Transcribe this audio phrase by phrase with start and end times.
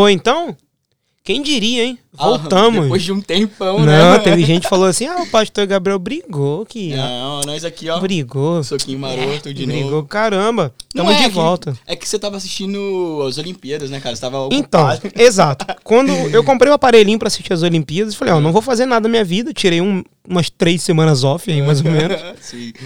[0.00, 0.56] Foi então?
[1.22, 1.98] Quem diria, hein?
[2.18, 2.82] Ah, Voltamos.
[2.82, 4.18] depois de um tempão, não, né?
[4.18, 6.92] teve gente que falou assim: ah, o pastor Gabriel brigou que.
[6.94, 8.00] Não, nós aqui, ó.
[8.00, 8.64] Brigou.
[8.64, 10.06] Soquinho maroto de brigou, novo.
[10.08, 10.74] caramba.
[10.92, 11.78] Não Tamo é de que- volta.
[11.86, 14.16] É que você tava assistindo as Olimpíadas, né, cara?
[14.16, 15.12] Você tava Então, ocupado.
[15.22, 15.64] exato.
[15.84, 19.04] Quando eu comprei o aparelhinho pra assistir as Olimpíadas, falei, ó, não vou fazer nada
[19.04, 19.52] na minha vida.
[19.52, 22.20] Tirei um- umas três semanas off aí, mais ou menos.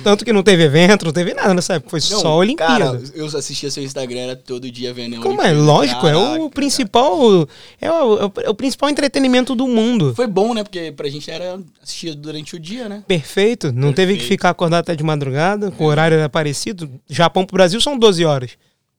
[0.02, 1.90] Tanto que não teve evento, não teve nada nessa época.
[1.90, 2.78] Foi Não, só Olimpíada.
[2.92, 5.46] Cara, eu assistia seu Instagram era todo dia vendo Como é?
[5.46, 5.60] Olimpíada.
[5.62, 7.48] Lógico, é Caraca, o principal.
[7.80, 9.13] É o, é o- é o principal entretenimento
[9.54, 10.14] do mundo.
[10.14, 10.62] Foi bom, né?
[10.62, 13.04] Porque pra gente era assistir durante o dia, né?
[13.06, 13.72] Perfeito.
[13.72, 14.28] Não teve que Perfeito.
[14.38, 16.90] ficar acordado até de madrugada, com o horário era parecido.
[17.08, 18.50] Japão pro Brasil são 12 horas.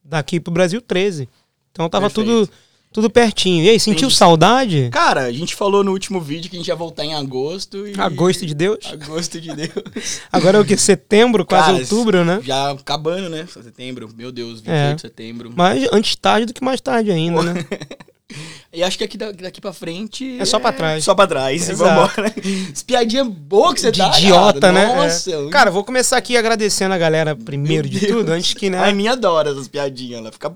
[0.04, 1.28] Daqui pro Brasil, 13.
[1.72, 2.46] Então tava Perfeito.
[2.46, 2.52] tudo,
[2.92, 3.64] tudo pertinho.
[3.64, 4.88] E aí, sentiu saudade?
[4.90, 7.92] Cara, a gente falou no último vídeo que a gente ia voltar em agosto e...
[8.00, 8.78] Agosto de Deus?
[8.90, 9.72] Agosto de Deus.
[10.32, 10.76] Agora é o que?
[10.76, 12.40] Setembro, quase Cara, outubro, né?
[12.42, 13.46] Já acabando, né?
[13.46, 14.08] Setembro.
[14.16, 14.94] Meu Deus, 28 É.
[14.94, 15.52] de setembro.
[15.54, 17.64] Mas antes tarde do que mais tarde ainda, né?
[18.72, 20.36] E acho que aqui da- daqui pra frente.
[20.38, 21.04] É só pra trás.
[21.04, 21.68] Só pra trás.
[21.70, 22.34] Vambora.
[22.72, 24.08] As piadinhas boas que você De dá.
[24.18, 24.72] idiota, cara.
[24.72, 24.86] né?
[24.96, 25.30] Nossa.
[25.30, 25.48] É.
[25.48, 28.12] Cara, vou começar aqui agradecendo a galera primeiro de Deus.
[28.12, 28.78] tudo, antes que, né?
[28.78, 30.18] A Aninha adora essas piadinhas.
[30.20, 30.54] Ela fica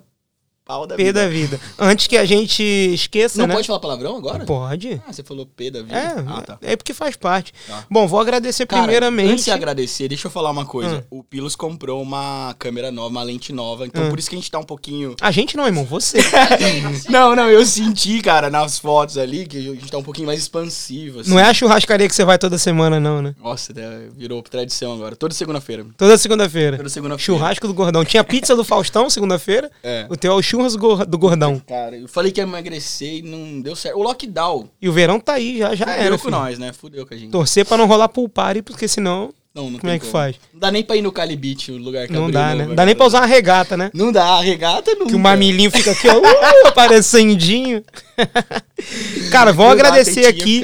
[0.71, 1.21] pau da P vida.
[1.23, 1.61] da vida.
[1.79, 3.55] Antes que a gente esqueça, Não né?
[3.55, 4.45] pode falar palavrão agora?
[4.45, 5.03] Pode.
[5.07, 5.97] Ah, você falou P da vida?
[5.97, 6.59] É, Ah, tá.
[6.63, 7.53] é porque faz parte.
[7.67, 7.85] Tá.
[7.91, 9.33] Bom, vou agradecer Cara, primeiramente.
[9.33, 11.05] Antes de agradecer, deixa eu falar uma coisa.
[11.11, 11.19] Hum.
[11.19, 13.85] O Pilos comprou uma câmera nova, uma lente nova.
[13.87, 14.11] Então Hum.
[14.11, 15.17] por isso que a gente tá um pouquinho.
[15.21, 16.19] A gente não, irmão, você.
[17.11, 20.39] não, não, eu senti, cara, nas fotos ali, que a gente tá um pouquinho mais
[20.41, 21.21] expansivo.
[21.21, 21.31] assim.
[21.31, 23.35] não é a churrascaria que você vai toda semana, não, né?
[23.43, 25.17] Nossa, né, virou tradição agora.
[25.17, 25.85] Toda segunda-feira.
[25.97, 26.77] Toda segunda-feira.
[26.77, 27.23] Toda segunda-feira.
[27.25, 28.05] Churrasco do Gordão.
[28.05, 29.71] Tinha pizza do Faustão segunda-feira.
[29.83, 30.07] É.
[30.09, 30.43] O teu é o
[30.77, 31.61] gor- do Gordão.
[31.67, 33.99] Cara, eu falei que ia emagrecer e não deu certo.
[33.99, 36.11] O lockdown E o verão tá aí, já, já fudeu era.
[36.13, 36.31] com filho.
[36.31, 36.73] nós, né?
[36.73, 37.31] Fudeu com a gente.
[37.31, 40.37] Torcer pra não rolar pool party, porque senão Não, não como é que faz?
[40.53, 42.63] Não dá nem pra ir no Cali Beach, o lugar que não abriu dá, né?
[42.63, 42.77] agora.
[42.77, 43.91] Dá nem pra usar uma regata, né?
[43.93, 45.07] Não dá, a regata não.
[45.07, 47.83] Que o mamilinho fica aqui, ó, uh, aparecendinho.
[49.31, 50.63] Cara, vamos agradecer aqui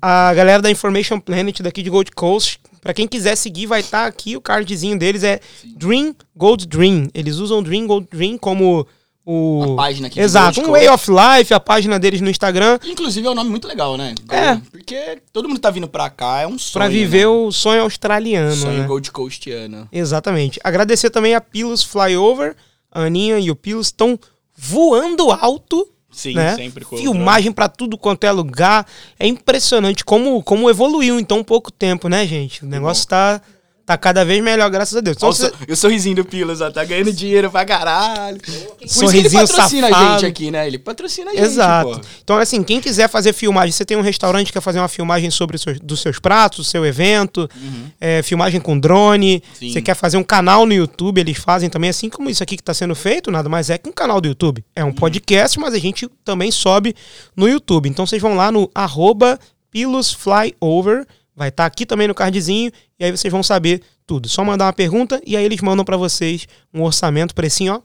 [0.00, 2.58] a galera da Information Planet daqui de Gold Coast.
[2.80, 4.36] Pra quem quiser seguir, vai estar aqui.
[4.36, 5.40] O cardzinho deles é
[5.76, 7.08] Dream Gold Dream.
[7.14, 8.86] Eles usam Dream Gold Dream como
[9.26, 9.72] o.
[9.72, 12.78] A página aqui Exato, um Way of Life, a página deles no Instagram.
[12.86, 14.14] Inclusive é um nome muito legal, né?
[14.30, 14.56] É.
[14.70, 16.72] Porque todo mundo tá vindo pra cá, é um sonho.
[16.72, 17.26] Pra viver né?
[17.26, 18.86] o sonho australiano, sonho né?
[18.86, 19.88] Gold Coastiano.
[19.90, 20.60] Exatamente.
[20.62, 22.54] Agradecer também a Pilos Flyover.
[22.90, 24.18] A Aninha e o Pilos estão
[24.56, 25.86] voando alto.
[26.10, 26.54] Sim, né?
[26.54, 28.86] sempre com Filmagem pra tudo quanto é lugar.
[29.18, 32.64] É impressionante como, como evoluiu em tão pouco tempo, né, gente?
[32.64, 33.42] O negócio tá,
[33.86, 35.16] tá cada vez melhor, graças a Deus.
[35.22, 38.38] Olha o, você- so- o sorrisinho do Pilos, ó, tá ganhando dinheiro pra caralho.
[38.40, 40.12] Por isso que ele Sorrisinho patrocina a safado.
[40.20, 40.66] gente aqui, né?
[40.66, 41.90] Ele patrocina a gente, Exato.
[41.92, 42.00] pô.
[42.24, 45.30] Então, assim, quem quiser fazer filmagem, você tem um restaurante que quer fazer uma filmagem
[45.30, 47.48] sobre os seus, dos seus pratos, do seu evento,
[48.00, 49.54] é, filmagem com drone, Uhum.
[49.60, 49.72] Sim.
[49.72, 52.62] você quer fazer um canal no YouTube, eles fazem também, assim como isso aqui que
[52.62, 54.64] está sendo feito, nada mais é que um canal do YouTube.
[54.74, 54.90] É Uhum.
[54.90, 56.92] um podcast, mas a gente também sobe
[57.36, 57.88] no YouTube.
[57.88, 59.38] Então, vocês vão lá no arroba
[59.70, 64.28] pilosflyover, vai estar aqui também no cardzinho, e aí vocês vão saber tudo.
[64.28, 67.82] Só mandar uma pergunta e aí eles mandam para vocês um orçamento, precinho, ó,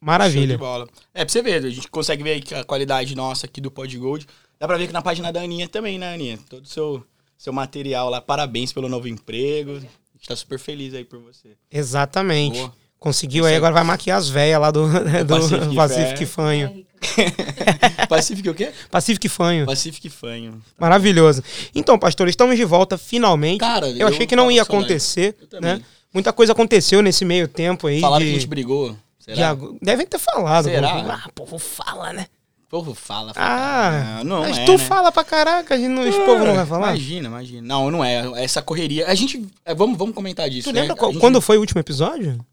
[0.00, 0.58] maravilha.
[0.58, 0.86] bola.
[1.14, 4.26] É, pra você ver, a gente consegue ver a qualidade nossa aqui do Pod Gold.
[4.58, 6.38] Dá pra ver que na página da Aninha também, né, Aninha?
[6.48, 7.02] Todo o seu,
[7.38, 8.20] seu material lá.
[8.20, 9.72] Parabéns pelo novo emprego.
[9.76, 11.56] A gente tá super feliz aí por você.
[11.70, 12.58] Exatamente.
[12.58, 12.72] Boa.
[12.98, 14.82] Conseguiu aí, é- agora vai maquiar as velhas lá do,
[15.24, 16.26] do Pacific Pacific.
[16.26, 16.84] Fanho.
[18.08, 18.72] Pacific o quê?
[18.90, 19.66] Pacific Fanho.
[19.66, 20.62] Pacific Fanho.
[20.78, 21.42] Maravilhoso.
[21.74, 23.60] Então, pastor, estamos de volta finalmente.
[23.60, 25.80] Cara, eu achei que não ia acontecer, Eu né?
[26.12, 28.00] Muita coisa aconteceu nesse meio tempo aí.
[28.00, 28.96] Falaram de, que a gente brigou.
[29.26, 29.34] de
[29.80, 30.64] Devem ter falado.
[30.64, 30.90] Será?
[30.94, 31.10] povo.
[31.10, 32.26] Ah, povo fala, né?
[32.64, 33.32] O povo fala.
[33.36, 34.24] Ah, fala.
[34.24, 34.78] não mas é, tu né?
[34.78, 36.88] fala pra caraca, a gente não, esse povo não vai falar?
[36.88, 37.62] Imagina, imagina.
[37.66, 38.42] Não, não é.
[38.42, 39.06] Essa correria.
[39.08, 39.44] A gente.
[39.64, 40.68] é, vamos, vamos comentar disso.
[40.68, 40.82] Tu né?
[40.82, 42.44] lembra qual- gente- quando foi o último episódio?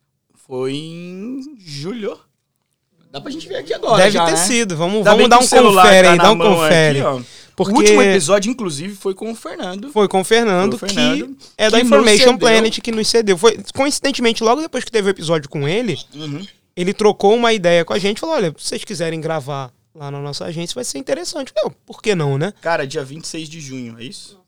[0.48, 2.18] Foi em julho.
[3.18, 3.98] Dá pra gente ver aqui agora.
[3.98, 4.38] Deve já, ter né?
[4.38, 4.78] sido.
[4.78, 7.02] Vamos, vamos dar um celular confere tá aí, dá um confere.
[7.02, 9.92] aqui, porque O último episódio, inclusive, foi com o Fernando.
[9.92, 12.38] Foi com o Fernando, Foi o Fernando, que é da que nos Information.
[12.38, 13.36] Planet que nos cedeu.
[13.36, 16.46] Foi, coincidentemente, logo depois que teve o episódio com ele, Uhum.
[16.76, 20.20] ele trocou uma ideia com a gente, falou, olha, se vocês quiserem gravar lá na
[20.22, 21.52] nossa agência, vai ser interessante.
[21.58, 22.54] Eu, por que não, né?
[22.62, 24.40] Cara, dia 26 de junho, é isso?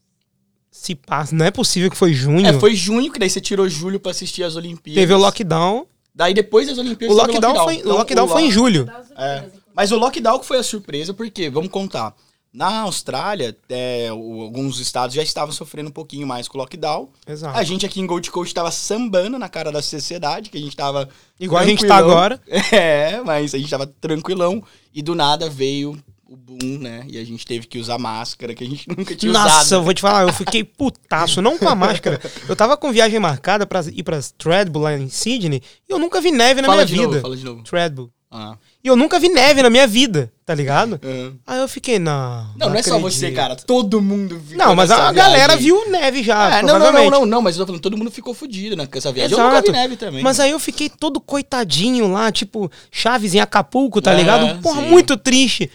[0.69, 2.45] Se passa, não é possível que foi junho.
[2.45, 5.01] É, foi junho, que daí você tirou julho pra assistir as Olimpíadas.
[5.01, 5.88] Teve o lockdown.
[6.19, 8.92] Daí depois das O Olimpíadas teve lockdown, foi, Então, o lockdown foi em julho.
[9.18, 9.45] É.
[9.74, 12.13] Mas o lockdown que foi a surpresa, porque, vamos contar,
[12.54, 17.07] na Austrália, é, o- alguns estados já estavam sofrendo um pouquinho mais com o lockdown.
[17.25, 17.57] Exato.
[17.57, 20.75] A gente aqui em Gold Coast tava sambando na cara da sociedade, que a gente
[20.75, 21.07] tava.
[21.39, 22.12] Igual a gente tá tranquilão.
[22.18, 22.42] agora.
[22.74, 24.62] É, mas a gente tava tranquilão.
[24.94, 25.98] E do nada veio
[26.29, 27.05] o boom, né?
[27.07, 29.79] E a gente teve que usar máscara, que a gente nunca tinha Nossa, usado.
[29.79, 32.19] eu vou te falar, eu fiquei putaço, não com a máscara.
[32.47, 36.21] Eu tava com viagem marcada pra ir pra Treadbull lá em Sydney e eu nunca
[36.21, 37.07] vi neve na Fala minha de vida.
[37.07, 37.63] novo, fala de novo.
[37.63, 38.11] Treadbull.
[38.31, 38.57] Ah.
[38.83, 40.99] E eu nunca vi neve na minha vida, tá ligado?
[41.03, 41.33] Aham.
[41.47, 42.45] Aí eu fiquei, não.
[42.55, 43.35] Não, não é só você, acredito.
[43.41, 43.55] cara.
[43.55, 45.63] Todo mundo ficou Não, mas a galera viagem.
[45.63, 46.59] viu neve já.
[46.59, 48.85] Ah, não, não, não, não, não, mas eu tô falando, todo mundo ficou fudido né,
[48.85, 49.35] com essa viagem.
[49.35, 49.71] Eu nunca Exato.
[49.71, 50.21] vi neve também.
[50.23, 54.61] Mas aí eu fiquei todo coitadinho lá, tipo, Chaves em Acapulco, tá É, ligado?
[54.61, 54.89] Porra, sim.
[54.89, 55.71] muito triste.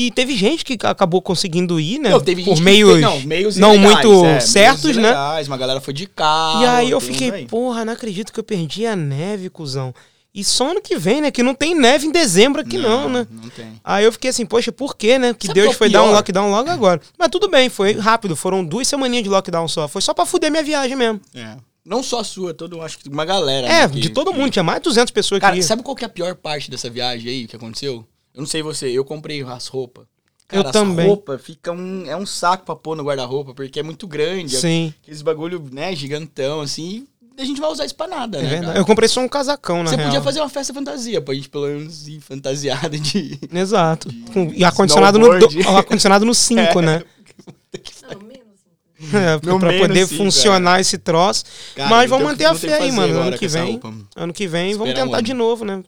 [0.00, 2.10] E teve gente que acabou conseguindo ir, né?
[2.10, 4.96] Não, teve por gente que meios fez- não, meios não ilegais, muito é, meios certos,
[4.96, 5.02] né?
[5.08, 6.62] ilegais, Uma galera foi de carro.
[6.62, 7.46] E aí eu fiquei, aí.
[7.46, 9.92] porra, não acredito que eu perdi a neve, cuzão.
[10.32, 11.30] E só ano que vem, né?
[11.32, 13.26] Que não tem neve em dezembro aqui não, né?
[13.28, 13.80] Não tem.
[13.82, 15.34] Aí eu fiquei assim, poxa, por quê, né?
[15.34, 16.14] Que Sabe Deus é foi dar um pior?
[16.16, 17.00] lockdown logo agora.
[17.18, 18.36] Mas tudo bem, foi rápido.
[18.36, 19.88] Foram duas semaninhas de lockdown só.
[19.88, 21.20] Foi só pra fuder minha viagem mesmo.
[21.34, 21.56] É.
[21.84, 23.66] Não só a sua, todo, acho que uma galera.
[23.66, 24.50] É, né, que- de todo que- mundo.
[24.50, 26.88] Tinha mais de 200 pessoas Cara, que sabe qual que é a pior parte dessa
[26.88, 28.06] viagem aí que aconteceu?
[28.38, 30.06] Eu não sei você, eu comprei as roupas.
[30.52, 31.04] Eu Cara, também.
[31.06, 34.54] As roupas fica um, é um saco pra pôr no guarda-roupa, porque é muito grande.
[34.54, 37.04] é Sim, Aqueles bagulho, né, gigantão, assim.
[37.36, 38.48] A gente vai usar isso pra nada, é né?
[38.48, 38.66] verdade.
[38.68, 38.78] cara?
[38.78, 40.08] Eu comprei só um casacão, na Você real.
[40.08, 43.38] podia fazer uma festa fantasia, pra gente pelo menos ir fantasiada de.
[43.52, 44.08] Exato.
[44.32, 47.02] Com- e ar-condicionado no, do- ar-condicionado no 5, né?
[48.10, 48.48] Não, menos.
[49.14, 51.44] É, pra menos poder cinco, funcionar esse troço.
[51.76, 53.18] Cara, Mas vamos manter a fé que aí, mano.
[53.20, 53.72] Ano que vem.
[53.72, 53.94] roupa.
[54.16, 55.26] Ano que vem, vamos Esperar um tentar ano.
[55.26, 55.82] de novo, né?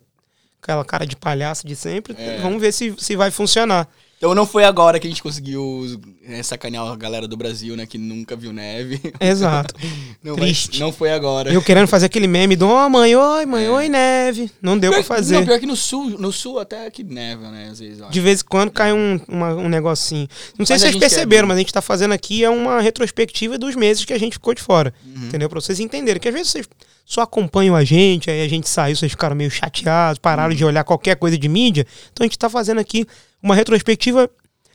[0.62, 2.14] Aquela cara de palhaço de sempre.
[2.18, 2.38] É.
[2.40, 3.88] Vamos ver se, se vai funcionar.
[4.20, 7.86] Então não foi agora que a gente conseguiu é, sacanear a galera do Brasil, né?
[7.86, 9.00] Que nunca viu neve.
[9.18, 9.74] Exato.
[10.22, 10.78] Não, Triste.
[10.78, 11.50] não foi agora.
[11.50, 13.70] Eu querendo fazer aquele meme do Ó, mãe, oi, mãe, É.
[13.70, 14.50] oi, neve.
[14.60, 15.34] Não deu pra Pior- fazer.
[15.36, 17.68] Não, pior que no sul, no sul até que neva, né?
[17.72, 18.04] Às vezes.
[18.10, 20.28] De vez em quando cai um, uma- um negocinho.
[20.58, 22.82] Não sei Mas se vocês perceberam, quer- mas a gente tá fazendo aqui é uma
[22.82, 24.92] retrospectiva dos meses que a gente ficou de fora.
[25.06, 25.28] Uhum.
[25.28, 25.48] Entendeu?
[25.48, 26.20] Pra vocês entenderem.
[26.20, 26.68] Que às vezes vocês
[27.06, 30.56] só acompanham a gente, aí a gente saiu, vocês ficaram meio chateados, pararam Uhum.
[30.56, 31.86] de olhar qualquer coisa de mídia.
[32.12, 33.06] Então a gente tá fazendo aqui
[33.42, 34.28] uma retrospectiva.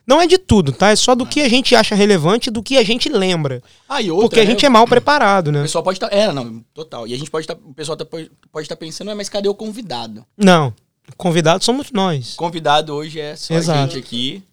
[0.08, 0.92] Não é de tudo, tá?
[0.92, 3.64] É só do que a gente acha relevante do que a gente lembra.
[3.90, 5.64] Ah, e outra, Porque a né, gente é mal preparado, O né?
[5.64, 6.14] pessoal pode estar.
[6.14, 7.08] é, não, total.
[7.08, 7.56] E a gente pode estar.
[7.56, 8.30] o pessoal tá- pode
[8.66, 10.24] estar pensando, "Ué, mas cadê o convidado?
[10.38, 10.72] Não.
[11.18, 12.36] Convidados somos nós.
[12.36, 13.80] Convidado hoje é só Exato.
[13.80, 14.44] a gente aqui.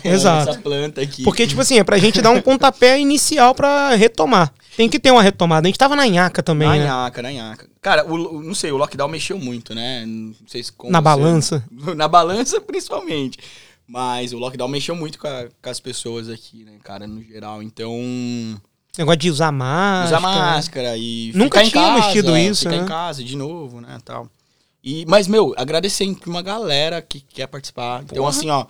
[0.04, 0.50] Exato.
[0.50, 1.22] Essa planta aqui.
[1.22, 4.52] Porque, tipo assim, é pra gente dar um pontapé inicial pra retomar.
[4.76, 5.66] Tem que ter uma retomada.
[5.66, 6.84] A gente tava na nhaca também, na né?
[6.86, 7.68] nhaca, na nhaca.
[7.80, 10.04] Cara, o, o- não sei, o lockdown mexeu muito, né?
[10.06, 11.64] Não sei se como Na você- balança.
[11.94, 13.38] Na balança, principalmente.
[13.86, 17.62] Mas o lockdown mexeu muito com, a- com as pessoas aqui, né, cara, no geral.
[17.62, 17.92] Então,
[18.96, 20.06] Negócio de usar máscara.
[20.06, 22.82] usar máscara e Nunca ficar em tínhamos casa, tido isso, ficar né?
[22.82, 24.28] em casa de novo, né, tal.
[24.82, 28.02] E, mas, meu, agradecer pra uma galera que quer participar.
[28.04, 28.30] Então, Porra.
[28.30, 28.66] assim, ó,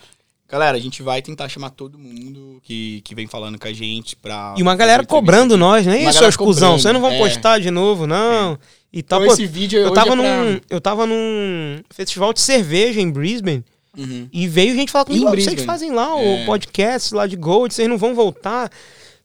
[0.55, 4.15] galera, a gente vai tentar chamar todo mundo que, que vem falando com a gente
[4.17, 4.55] pra...
[4.57, 5.93] E uma galera cobrando nós, né?
[5.93, 7.19] Uma Isso, galera seus cuzão, cobrando, vocês não vão é.
[7.19, 8.59] postar de novo, não.
[8.93, 9.19] E tal.
[9.21, 10.61] Então, Pô, esse vídeo eu tava é pra- num.
[10.71, 13.65] Eu tava num festival de cerveja em Brisbane.
[13.97, 14.29] Uhum.
[14.33, 16.43] E veio gente falar comigo, Em "Ah, vocês fazem lá É.
[16.43, 18.71] o podcast lá de Gold, vocês não vão voltar.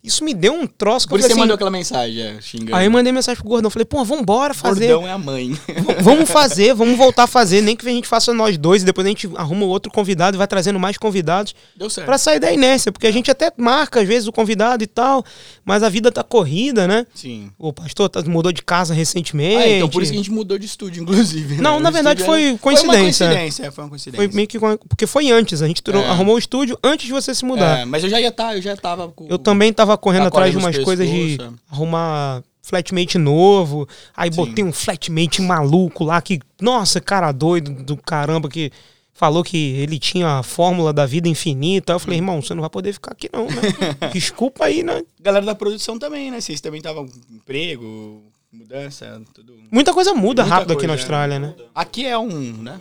[0.02, 1.58] Isso me deu um troço Por isso você falei mandou assim.
[1.58, 2.74] aquela mensagem, é, xingando.
[2.76, 4.88] Aí eu mandei mensagem pro Gordão, falei, pô, vambora fazer.
[4.88, 5.60] Gordão é a mãe.
[6.02, 9.06] Vamos fazer, vamos voltar a fazer, nem que a gente faça nós dois e depois
[9.06, 12.06] a gente arruma outro convidado e vai trazendo mais convidados Deu certo.
[12.08, 15.22] pra sair da inércia, porque a gente até marca às vezes o convidado e tal,
[15.66, 17.06] mas a vida tá corrida, né?
[17.14, 17.52] Sim.
[17.60, 19.58] O pastor tá- mudou de casa recentemente.
[19.64, 21.56] Ah, então por isso que a gente mudou de estúdio, inclusive.
[21.56, 21.62] né?
[21.62, 22.88] Não, O na verdade estúdio foi coincidência.
[22.88, 23.04] Foi uma
[23.36, 24.28] coincidência, é, foi uma coincidência.
[24.30, 24.58] Foi meio que
[24.88, 26.06] porque foi antes, a gente É.
[26.08, 27.80] arrumou o estúdio antes de você se mudar.
[27.80, 29.28] É, mas eu já ia estar, eu já tava com...
[29.28, 31.50] Eu também tava correndo Tá atrás de umas coisas de é.
[31.72, 33.88] arrumar flatmate novo.
[34.16, 34.36] Aí Sim.
[34.36, 38.72] botei um flatmate maluco lá que, nossa, cara doido do caramba que
[39.14, 41.94] falou que ele tinha a fórmula da vida infinita.
[41.94, 43.62] Eu falei, irmão, você não vai poder ficar aqui não, né?
[44.14, 45.04] Desculpa aí, né?
[45.20, 46.40] Galera da produção também, né?
[46.40, 49.58] Vocês também estavam com emprego, mudança, tudo...
[49.70, 51.54] Muita coisa muda Muita rápido aqui na coisa, Austrália, né?
[51.76, 52.80] Aqui é um, né?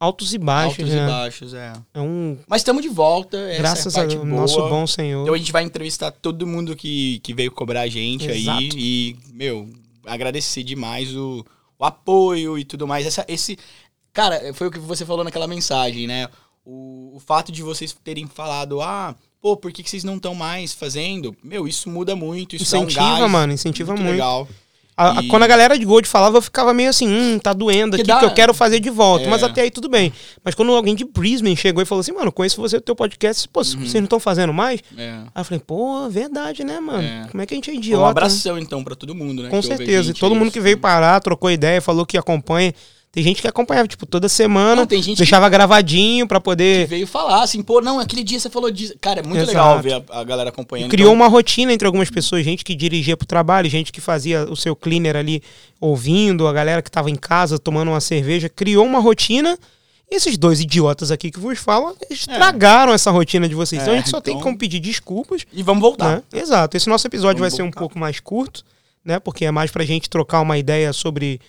[0.00, 1.04] Altos e baixos, Altos né?
[1.04, 1.72] e baixos, é.
[1.92, 2.38] É um...
[2.48, 5.20] Mas estamos de volta, Graças é ao nosso bom Senhor.
[5.20, 8.58] Então a gente vai entrevistar todo mundo que, que veio cobrar a gente Exato.
[8.58, 9.68] aí e, meu,
[10.06, 11.44] agradecer demais o,
[11.78, 13.06] o apoio e tudo mais.
[13.06, 13.58] Essa, esse,
[14.10, 16.28] cara, foi o que você falou naquela mensagem, né?
[16.64, 20.34] O, o fato de vocês terem falado, ah, pô, por que, que vocês não estão
[20.34, 21.36] mais fazendo?
[21.44, 24.10] Meu, isso muda muito, isso Incentiva, um gás mano, incentiva muito.
[24.10, 24.48] legal.
[25.00, 27.96] A- E- Quando a galera de Gold falava, eu ficava meio assim, hum, tá doendo
[27.96, 29.24] Que aqui, dá- que eu quero fazer de volta.
[29.24, 29.28] É.
[29.28, 30.12] Mas até aí tudo bem.
[30.44, 33.48] Mas quando alguém de Brisbane chegou e falou assim, mano, conheço você do teu podcast,
[33.48, 34.80] pô, se vocês não estão fazendo mais?
[34.96, 35.10] É.
[35.34, 37.02] Aí eu falei, pô, verdade, né, mano?
[37.02, 37.26] É.
[37.30, 38.04] Como é que a gente é Um idiota?
[38.04, 38.10] né?
[38.10, 39.48] abração, então, pra todo mundo, né?
[39.48, 40.10] Com que certeza.
[40.10, 42.74] E todo mundo que veio parar, trocou ideia, falou que acompanha.
[43.12, 46.86] Tem gente que acompanhava, tipo, toda semana, Não, tem gente deixava gravadinho pra que poder...
[46.86, 48.94] veio falar assim, pô, não, aquele dia você falou disso.
[49.00, 49.48] Cara, é muito Exato.
[49.50, 50.90] legal ver a, a galera E acompanhando.
[50.90, 54.44] criou então- uma rotina entre algumas pessoas, gente que dirigia pro trabalho, gente que fazia
[54.48, 55.42] o seu cleaner ali
[55.80, 59.58] ouvindo, a galera que tava em casa tomando uma cerveja, criou uma rotina.
[60.08, 63.80] E esses dois idiotas aqui que vos falam estragaram essa rotina de vocês.
[63.82, 65.44] então a É, gente só tem então- como pedir desculpas.
[65.52, 66.16] E vamos voltar.
[66.16, 66.22] Né?
[66.40, 66.76] Exato.
[66.76, 67.80] Esse nosso episódio Vamos vai ser um voltar.
[67.80, 68.64] pouco mais curto,
[69.04, 69.18] né?
[69.18, 71.40] Porque é mais pra gente trocar uma ideia sobre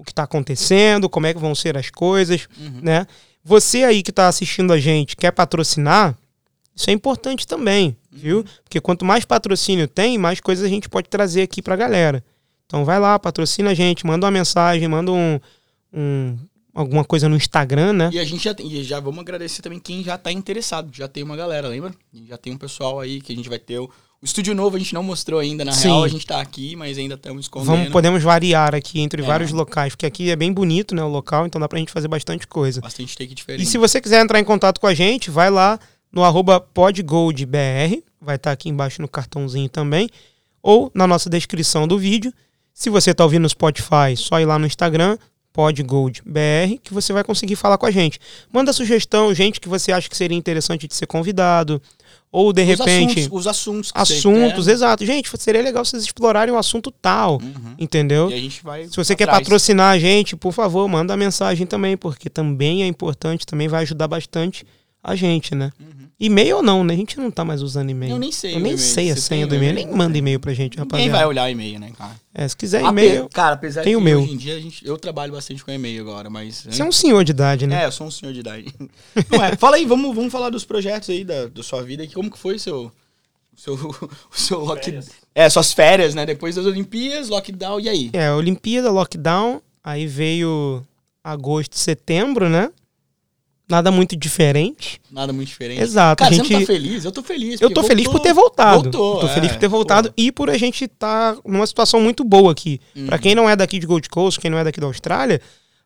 [0.00, 2.80] o que está acontecendo, como é que vão ser as coisas, Uhum.
[2.82, 3.06] né?
[3.44, 6.16] Você aí que está assistindo a gente, quer patrocinar,
[6.74, 8.42] isso é importante também, viu?
[8.64, 12.24] Porque quanto mais patrocínio tem, mais coisas a gente pode trazer aqui pra galera.
[12.64, 15.38] Então vai lá, patrocina a gente, manda uma mensagem, manda um,
[15.92, 16.38] um-
[16.74, 18.10] alguma coisa no Instagram, né?
[18.12, 20.88] E a gente já tem, já vamos agradecer também quem já tá interessado.
[20.94, 21.92] Já tem uma galera, lembra?
[22.26, 23.78] Já tem um pessoal aí que a gente vai ter.
[23.80, 23.90] O,
[24.22, 25.88] o estúdio novo a gente não mostrou ainda, na Sim.
[25.88, 27.70] real a gente tá aqui, mas ainda estamos escondendo.
[27.70, 29.24] Vamos, podemos variar aqui entre É.
[29.24, 32.08] vários locais, porque aqui é bem bonito, né, o local, então dá pra gente fazer
[32.08, 32.80] bastante coisa.
[32.80, 33.62] Bastante take diferente.
[33.62, 35.78] E se você quiser entrar em contato com a gente, vai lá
[36.12, 40.08] no arroba podgoldbr, vai estar aqui embaixo no cartãozinho também,
[40.62, 42.32] ou na nossa descrição do vídeo.
[42.74, 45.16] Se você está ouvindo no Spotify, só ir lá no Instagram,
[45.52, 48.18] podgoldbr, que você vai conseguir falar com a gente.
[48.52, 51.80] Manda sugestão, gente que você acha que seria interessante de ser convidado,
[52.32, 53.20] ou de Os repente...
[53.20, 53.92] assuntos, os assuntos.
[53.94, 54.72] Assuntos, quer.
[54.72, 55.04] exato.
[55.04, 57.74] Gente, seria legal vocês explorarem um assunto tal, Uhum.
[57.78, 58.28] entendeu?
[58.28, 58.90] A.
[58.90, 59.40] Se você quer atrás.
[59.42, 64.06] patrocinar a gente, por favor, manda mensagem também, porque também é importante, também vai ajudar
[64.08, 64.64] bastante
[65.02, 65.70] a gente, né?
[65.80, 66.08] Uhum.
[66.20, 66.92] E-mail ou não, né?
[66.92, 68.12] A gente não tá mais usando e-mail.
[68.12, 68.54] Eu nem sei.
[68.54, 71.28] Eu nem sei a senha do e-mail, nem manda e-mail pra gente, Ninguém vai rapaziada.
[71.28, 72.14] olhar e-mail, né, cara?
[72.34, 74.20] É, se quiser e-mail, Cara, apesar tem que o meu.
[74.20, 76.66] hoje em dia a gente, eu trabalho bastante com e-mail agora, mas.
[76.68, 77.82] você é um senhor de idade, né?
[77.82, 78.66] É, eu sou um senhor de idade.
[79.32, 79.56] Não é.
[79.56, 82.06] Fala aí, vamos, vamos falar dos projetos aí da, da sua vida.
[82.06, 82.92] que Como que foi seu.
[83.56, 85.02] O seu, o seu lockdown.
[85.34, 86.24] É, suas férias, né?
[86.26, 88.10] Depois das Olimpíadas, lockdown, e aí?
[88.12, 90.82] É, Olimpíada, lockdown, aí veio
[91.24, 92.70] agosto, setembro, né?
[93.70, 95.00] Nada muito diferente.
[95.10, 95.80] Nada muito diferente.
[95.80, 96.52] Exato, Cara, a você gente...
[96.52, 97.04] não tá feliz?
[97.04, 97.60] Eu tô feliz.
[97.60, 98.82] Eu tô feliz por voltou- ter voltado.
[98.82, 102.00] Voltou, Eu tô feliz é, por ter voltado e por a gente estar numa situação
[102.00, 102.80] muito boa aqui.
[102.96, 103.06] Uhum.
[103.06, 105.40] Pra quem não é daqui de Gold Coast, quem não é daqui da Austrália,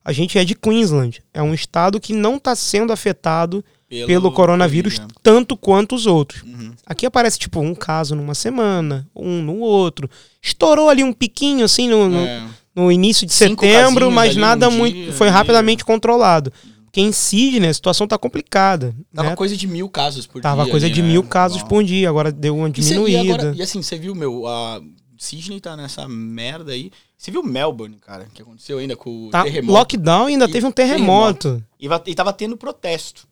[0.05, 1.23] a gente é de Queensland.
[1.33, 3.65] É um estado que não está sendo afetado
[4.07, 5.21] pelo, coronavírus Covid, né?
[5.23, 6.43] tanto quanto os outros.
[6.43, 6.73] Uhum.
[6.87, 10.11] Aqui aparece tipo um caso numa semana, um no outro.
[10.43, 12.43] Estourou ali um piquinho assim no, É.
[12.75, 16.53] no início de Cinco setembro, mas nada num muito dia, foi rapidamente controlado.
[16.95, 18.95] Porque em Sydney a situação tá complicada.
[19.13, 19.35] Tava né?
[19.37, 20.71] coisa de mil casos por Tava dia.
[20.71, 21.09] coisa ali, de né?
[21.09, 21.67] mil casos Ó.
[21.67, 23.19] por dia, agora deu uma E cê- diminuída.
[23.25, 24.81] E, agora, e assim, você viu, meu, a
[25.19, 26.93] Sydney tá nessa merda aí.
[27.19, 29.73] Você viu Melbourne, cara, que aconteceu ainda com o Tá, terremoto.
[29.77, 31.61] lockdown e ainda E teve um terremoto.
[31.81, 33.27] E, va- e tava tendo protesto.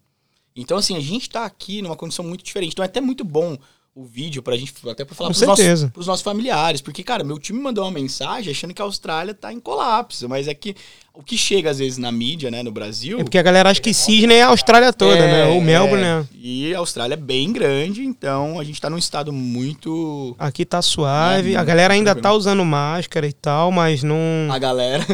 [0.57, 2.73] Então, assim, a gente tá aqui numa condição muito diferente.
[2.73, 3.57] Então é até muito bom
[3.95, 6.81] o vídeo pra gente, até pra falar Com pros nossos, pros nossos familiares.
[6.81, 10.29] Porque, cara, meu time mandou uma mensagem achando que a Austrália tá em colapso.
[10.29, 10.75] Mas é que
[11.15, 13.21] o que chega às vezes na mídia, né, no Brasil.
[13.21, 15.59] É porque a galera acha que Sydney é a Austrália toda, é, né?
[15.59, 16.07] O Melbourne, é.
[16.07, 16.29] né?
[16.33, 20.35] E a Austrália é bem grande, então a gente tá num estado muito.
[20.39, 21.53] Aqui tá suave.
[21.53, 25.05] É, A galera ainda tá usando máscara e tal, mas não, A galera.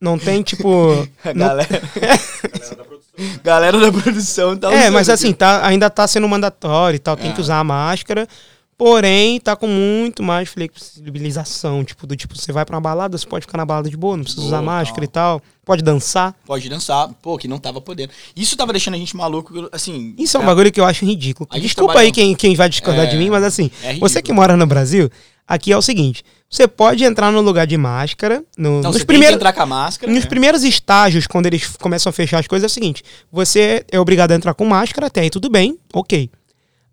[0.00, 1.06] Não tem, tipo.
[1.24, 1.68] A não- galera.
[3.42, 7.30] galera da produção tá É, mas assim, tá, ainda tá sendo mandatório e tal, tem
[7.30, 7.32] É.
[7.34, 8.28] que usar a máscara.
[8.76, 11.82] Porém, tá com muito mais flexibilização.
[11.84, 14.16] Tipo, do tipo, você vai pra uma balada, você pode ficar na balada de boa,
[14.16, 14.64] não precisa Boa, usar tal.
[14.64, 15.42] máscara e tal.
[15.64, 16.32] Pode dançar.
[16.46, 17.08] Pode dançar.
[17.20, 18.12] Pô, que não tava podendo.
[18.36, 20.14] Isso tava deixando a gente maluco, assim.
[20.16, 21.48] Isso é um bagulho que eu acho ridículo.
[21.60, 24.32] Desculpa trabalha- aí quem, quem vai discordar É, de mim, mas assim, é você que
[24.32, 25.10] mora no Brasil,
[25.46, 28.42] aqui é o seguinte: você pode entrar no lugar de máscara.
[28.56, 30.10] No, Então, nos primeiros, entrar com a máscara.
[30.12, 30.28] nos né?
[30.28, 34.32] primeiros estágios, quando eles começam a fechar as coisas, é o seguinte: você é obrigado
[34.32, 36.30] a entrar com máscara, até aí tudo bem, ok.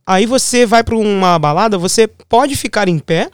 [0.05, 3.29] Aí você vai pra uma balada, você pode ficar em pé,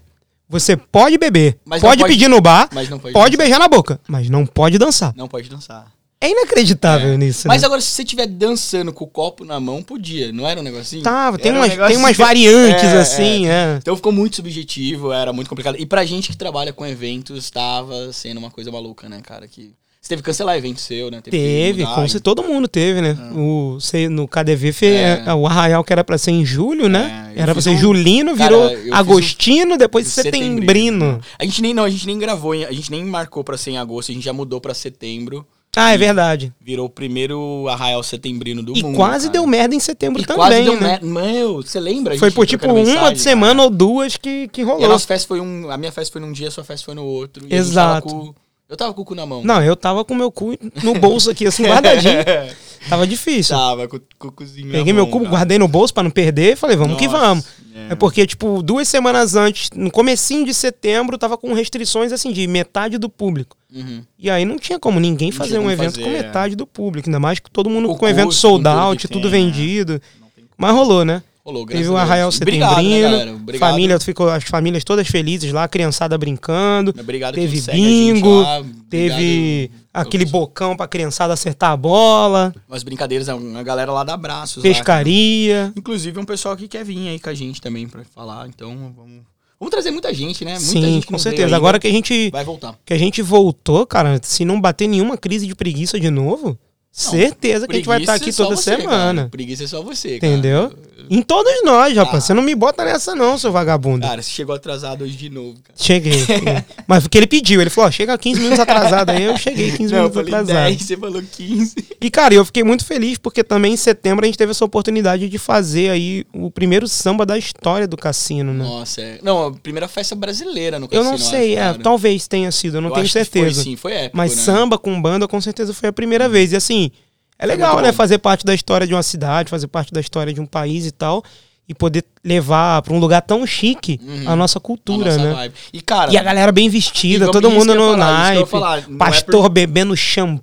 [0.48, 3.14] você pode beber, pode, pode- pedir no bar, Mas não pode.
[3.14, 5.14] pode beijar na boca, mas não pode dançar.
[5.18, 5.86] Não pode dançar.
[6.24, 7.18] É inacreditável É.
[7.18, 7.48] nisso.
[7.48, 7.66] Mas né?
[7.66, 10.32] agora, se você estiver dançando com o copo na mão, podia.
[10.32, 11.02] Não era um negocinho?
[11.02, 13.78] Tava, tem um umas, negocinho- tem umas variantes É, assim, é.
[13.82, 15.78] Então ficou muito subjetivo, era muito complicado.
[15.80, 19.48] E pra gente que trabalha com eventos, tava sendo uma coisa maluca, né, cara?
[19.48, 21.22] Que você teve que cancelar evento seu, né?
[21.24, 23.18] que Teve, mudar, como se todo mundo teve, né?
[23.36, 25.24] O, sei, no KDV, fe, É.
[25.26, 27.32] é, o Arraial que era pra ser em julho, né?
[27.36, 30.52] É, era pra ser um- julino, Cara, virou fiz agostino, depois Setembrino.
[30.60, 31.22] setembrino.
[31.40, 33.78] A gente nem não, a gente nem gravou, a gente nem marcou pra ser em
[33.80, 35.46] agosto, a gente já mudou pra setembro.
[35.76, 36.54] Ah, é verdade.
[36.60, 38.96] Virou o primeiro arraial setembrino do E mundo.
[38.98, 39.34] quase cara.
[39.34, 40.80] deu merda em setembro E também, quase deu né?
[41.02, 41.06] merda.
[41.06, 42.18] Meu, você lembra?
[42.18, 43.64] Foi por tipo uma mensagem, semana cara?
[43.64, 44.90] ou duas que, que E a rolou.
[44.90, 45.72] nossa festa foi um.
[45.72, 47.46] A minha festa foi num dia, a sua festa foi no outro.
[47.50, 48.08] E Exato.
[48.08, 48.34] tava com-
[48.70, 49.42] eu tava com o cu na mão.
[49.44, 52.16] Não, eu tava com meu cu no bolso aqui, assim, guardadinho.
[52.90, 53.56] Tava difícil.
[53.56, 55.38] Tava com, o cozinho Peguei meu cubo, cara.
[55.38, 57.46] guardei no bolso pra não perder e falei, vamos que Nossa, vamos.
[57.76, 57.92] é.
[57.92, 62.46] É porque, tipo, duas semanas antes, no comecinho de setembro, tava com restrições, assim, de
[62.48, 63.58] metade do público.
[63.74, 64.04] Uhum.
[64.18, 66.22] E aí não tinha como ninguém fazer tinha um como evento fazer, com é.
[66.22, 67.08] metade do público.
[67.10, 69.42] Ainda mais que todo mundo Com com evento custo, sold tudo out, que tudo tem,
[69.42, 69.46] é.
[69.46, 70.02] vendido.
[70.20, 70.50] Como.
[70.58, 71.24] Mas rolou, né?
[71.68, 71.98] Teve o.
[71.98, 76.94] Arraial Obrigado, né, família ficou, as famílias todas felizes lá, criançada brincando.
[77.00, 78.64] Obrigado teve bingo, lá.
[78.90, 84.64] Teve aquele bocão pra criançada acertar a bola, Umas brincadeiras, a galera lá dá abraços.
[84.64, 85.74] lá, pescaria.
[85.76, 88.48] Inclusive, um pessoal que quer vir aí com a gente também pra falar.
[88.48, 89.22] Então, vamos,
[89.62, 90.54] Vamos trazer muita gente, né?
[90.54, 91.56] Muita Sim, gente com certeza.
[91.56, 92.76] Agora que a gente Vai voltar.
[92.84, 96.58] que a gente voltou, cara, se não bater nenhuma crise de preguiça de novo,
[96.92, 99.22] certeza que a gente vai estar Preguiça aqui é toda você, semana.
[99.22, 99.30] cara.
[99.30, 100.34] Preguiça é só você, cara.
[100.34, 100.74] Entendeu?
[101.10, 102.24] Em todos nós, rapaz.
[102.24, 102.28] Ah.
[102.28, 104.06] Você não me bota nessa, não, seu vagabundo.
[104.08, 105.74] Cara, você chegou atrasado hoje de novo, cara.
[105.76, 106.14] Cheguei.
[106.26, 106.64] cheguei.
[106.88, 109.10] Mas porque ele pediu, ele falou, ó, chega 15 minutos atrasado.
[109.10, 110.68] Aí eu cheguei 15 Não, eu minutos falei atrasado.
[110.68, 111.76] 10, você falou 15.
[112.04, 115.30] E, cara, eu fiquei muito feliz porque também em setembro a gente teve essa oportunidade
[115.30, 118.64] de fazer aí o primeiro samba da história do cassino, né?
[118.64, 119.20] Nossa, é.
[119.22, 121.84] Não, a primeira festa brasileira no eu cassino, não sei, acho, é, cara.
[121.84, 123.56] talvez tenha sido, eu não Eu tenho certeza.
[123.62, 124.42] Foi, sim, foi épico, Mas né?
[124.42, 126.52] samba com banda, com certeza foi a primeira vez.
[126.54, 126.90] E assim,
[127.38, 127.92] é legal, muito né?
[127.92, 130.92] Fazer parte da história de uma cidade, fazer parte da história de um país e
[130.92, 131.24] tal.
[131.70, 134.24] E poder levar pra um lugar tão chique Uhum.
[134.30, 135.34] a nossa A cultura, nossa né?
[135.34, 135.54] vibe.
[135.72, 138.50] E, cara, E a galera bem vestida, todo mundo eu no falar, eu naipe.
[138.50, 140.42] falar, é Pastor bebendo champanhe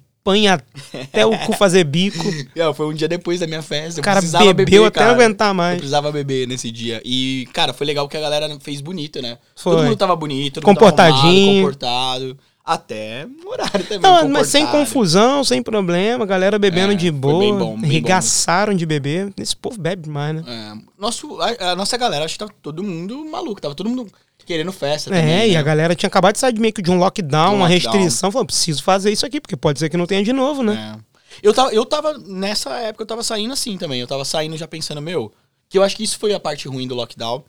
[0.48, 2.24] até o cu fazer bico.
[2.54, 3.98] é, foi um dia depois da minha festa.
[3.98, 5.06] O eu cara precisava bebeu beber, até cara.
[5.06, 5.76] não aguentar Eu mais.
[5.76, 7.00] precisava beber nesse dia.
[7.04, 9.38] E, cara, foi legal que a galera fez bonito, né?
[9.56, 9.74] Foi.
[9.74, 11.50] Todo mundo tava bonito, todo mundo tava Comportadinho.
[11.50, 12.38] arrumado, comportado.
[12.64, 14.00] Até no horário também.
[14.00, 17.86] Não, mas sem confusão, sem problema, galera bebendo É, de boa, bem bom, bem bom.
[17.86, 19.32] regaçaram de beber.
[19.38, 20.44] Esse povo bebe demais, né?
[20.46, 23.58] É, nosso, a, a nossa galera, acho que tava todo mundo maluco.
[23.58, 24.06] Tava todo mundo
[24.48, 25.50] querendo festa É, também.
[25.50, 25.58] e né?
[25.58, 27.92] a galera tinha acabado de sair de meio que de um lockdown, um uma lockdown.
[27.92, 30.96] restrição, falando, preciso fazer isso aqui, porque pode ser que não tenha de novo, né?
[31.04, 31.08] É.
[31.42, 34.00] Eu tava, eu tava, nessa época, eu tava saindo assim também.
[34.00, 35.30] Eu tava saindo já pensando, meu,
[35.68, 37.44] que eu acho que isso foi a parte ruim do lockdown.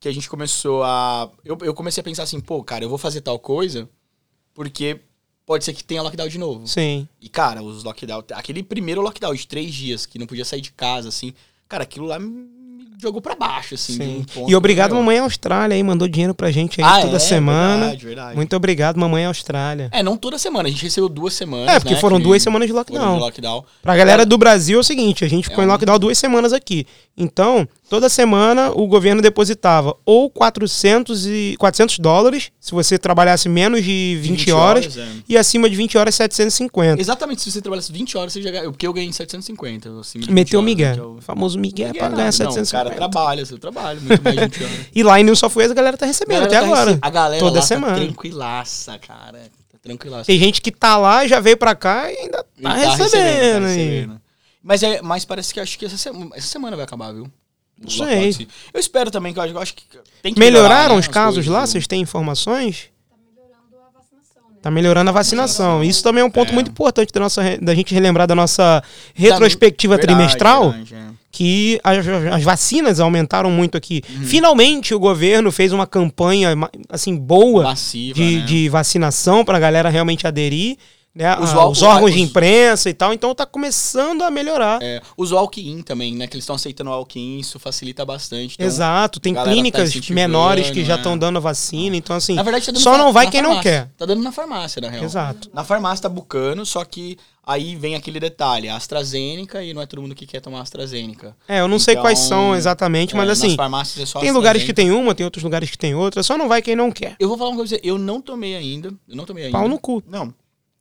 [0.00, 1.30] Que a gente começou a.
[1.44, 3.88] Eu, eu comecei a pensar assim, pô, cara, eu vou fazer tal coisa
[4.54, 5.00] porque
[5.44, 6.66] pode ser que tenha lockdown de novo.
[6.66, 7.08] Sim.
[7.20, 8.22] E, cara, os lockdown.
[8.32, 11.34] Aquele primeiro lockdown de três dias, que não podia sair de casa, assim.
[11.68, 12.46] Cara, aquilo lá me
[13.04, 13.92] jogou pra baixo, assim.
[13.94, 14.26] Sim.
[14.36, 17.20] um E obrigado, meu, mamãe Austrália aí, mandou dinheiro pra gente aí Ah, toda é?
[17.20, 17.80] semana.
[17.86, 18.36] Verdade, verdade.
[18.36, 19.88] Muito obrigado, mamãe Austrália.
[19.92, 20.68] É, não toda semana.
[20.68, 21.68] A gente recebeu duas semanas.
[21.74, 23.14] É, porque né, foram duas semanas de lockdown.
[23.14, 23.64] de lockdown.
[23.82, 26.18] Pra galera do Brasil é o seguinte, a gente ficou É em um- lockdown duas
[26.18, 26.86] semanas aqui.
[27.16, 33.82] Então, toda semana o governo depositava ou 400, e, 400 dólares, se você trabalhasse menos
[33.84, 35.06] de 20, horas, é.
[35.28, 37.00] e acima de 20 horas, 750.
[37.00, 38.64] Exatamente, se você trabalhasse 20 horas, você já ganha.
[38.70, 40.00] Porque eu ganhei 750.
[40.00, 40.96] Assim, de 20 Meteu o horas, Miguel.
[40.96, 42.16] né, eu- O famoso Miguel Miguel pra nada.
[42.16, 42.84] ganhar Não, 750.
[42.84, 44.76] cara, trabalha, seu trabalho, muito mais de 20 horas.
[44.94, 46.90] E lá em New South Wales a galera tá recebendo Galera até tá agora.
[46.90, 47.94] rece- A galera Toda lá semana.
[47.98, 49.38] tá tranquilaça, cara.
[49.70, 50.24] Tá tranquilaça.
[50.24, 53.66] Tem gente que tá lá, já veio pra cá e ainda E tá, recebendo.
[53.66, 54.08] aí.
[54.62, 57.30] Mas, é, mas parece que acho que essa semana, essa semana vai acabar, viu?
[57.80, 58.48] Não sei.
[58.72, 59.82] Eu espero também, que eu acho, eu acho que
[60.22, 61.58] tem que Melhoraram melhorar, né, os as casos coisas, lá?
[61.60, 61.66] viu?
[61.68, 62.88] Vocês têm informações?
[63.10, 64.56] Tá melhorando a vacinação, né?
[64.62, 65.84] Tá melhorando a vacinação.
[65.84, 66.54] Isso também é um ponto É.
[66.54, 68.82] muito importante da, nossa, da gente relembrar da nossa
[69.14, 70.70] retrospectiva Verdade, trimestral.
[70.70, 71.14] verdade, é.
[71.30, 74.02] Que as, as vacinas aumentaram muito aqui.
[74.08, 74.24] Uhum.
[74.24, 76.50] Finalmente o governo fez uma campanha
[76.88, 78.44] assim boa Massiva, de, né?
[78.46, 80.76] de vacinação pra galera realmente aderir.
[81.14, 81.38] Né?
[81.38, 83.12] Os Ah, os órgãos de os- imprensa e tal.
[83.14, 84.82] Então tá começando a melhorar.
[84.82, 86.26] É, usou walk-in também, né?
[86.26, 88.54] Que eles estão aceitando o walk-in, isso facilita bastante.
[88.54, 91.00] Então, Exato, tem tá clínicas incentivando, menores que já né?
[91.00, 93.50] estão dando a vacina, então assim, Na verdade, tá dando só não vai quem não
[93.50, 93.70] farmácia.
[93.86, 93.90] quer.
[93.96, 95.04] Tá dando na farmácia, na real.
[95.04, 95.50] Exato.
[95.54, 99.86] Na farmácia tá bucando, só que aí vem aquele detalhe, a AstraZeneca e não é
[99.86, 101.36] todo mundo que quer tomar AstraZeneca.
[101.46, 103.56] É, eu não sei Então, quais são exatamente, mas É, assim,
[104.02, 104.74] é só tem lugares que AstraZeneca.
[104.74, 107.14] tem uma, tem outros lugares que tem outra, só não vai quem não quer.
[107.20, 109.56] Eu vou falar uma coisa eu não tomei ainda, eu não tomei ainda.
[109.56, 110.02] Pau no cu.
[110.08, 110.34] Não,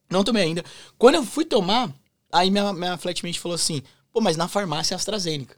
[0.09, 0.63] não tomei ainda.
[0.97, 1.91] Quando eu fui tomar,
[2.31, 5.55] aí minha, minha flatmate falou assim, pô, mas na farmácia é AstraZeneca.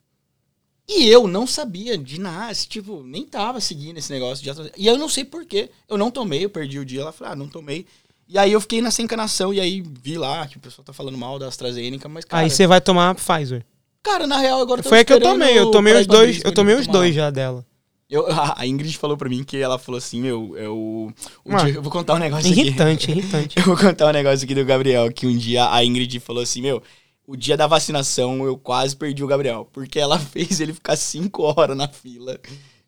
[0.87, 4.79] E eu não sabia de nada, tipo, nem tava seguindo esse negócio de AstraZeneca.
[4.79, 5.69] E eu não sei porquê.
[5.89, 7.01] Eu não tomei, eu perdi o dia.
[7.01, 7.87] Ela falou, ah, não tomei.
[8.27, 11.17] E aí eu fiquei nessa encanação e aí vi lá que o pessoal tá falando
[11.17, 13.63] mal da AstraZeneca, mas, cara, Aí você vai tomar a Pfizer.
[14.01, 16.75] cara na real, agora Foi a que eu tomei, eu tomei os dois, eu tomei
[16.75, 16.99] os tomar.
[16.99, 17.65] dois já dela.
[18.09, 20.75] Eu, a Ingrid falou pra mim que ela falou assim, meu, eu,
[21.43, 22.61] o Mano, dia- eu vou contar um negócio aqui.
[22.61, 23.57] Irritante, irritante.
[23.57, 26.61] Eu vou contar um negócio aqui do Gabriel, que um dia a Ingrid falou assim,
[26.61, 26.81] meu,
[27.27, 31.43] o dia da vacinação eu quase perdi o Gabriel, porque ela fez ele ficar cinco
[31.43, 32.39] horas na fila.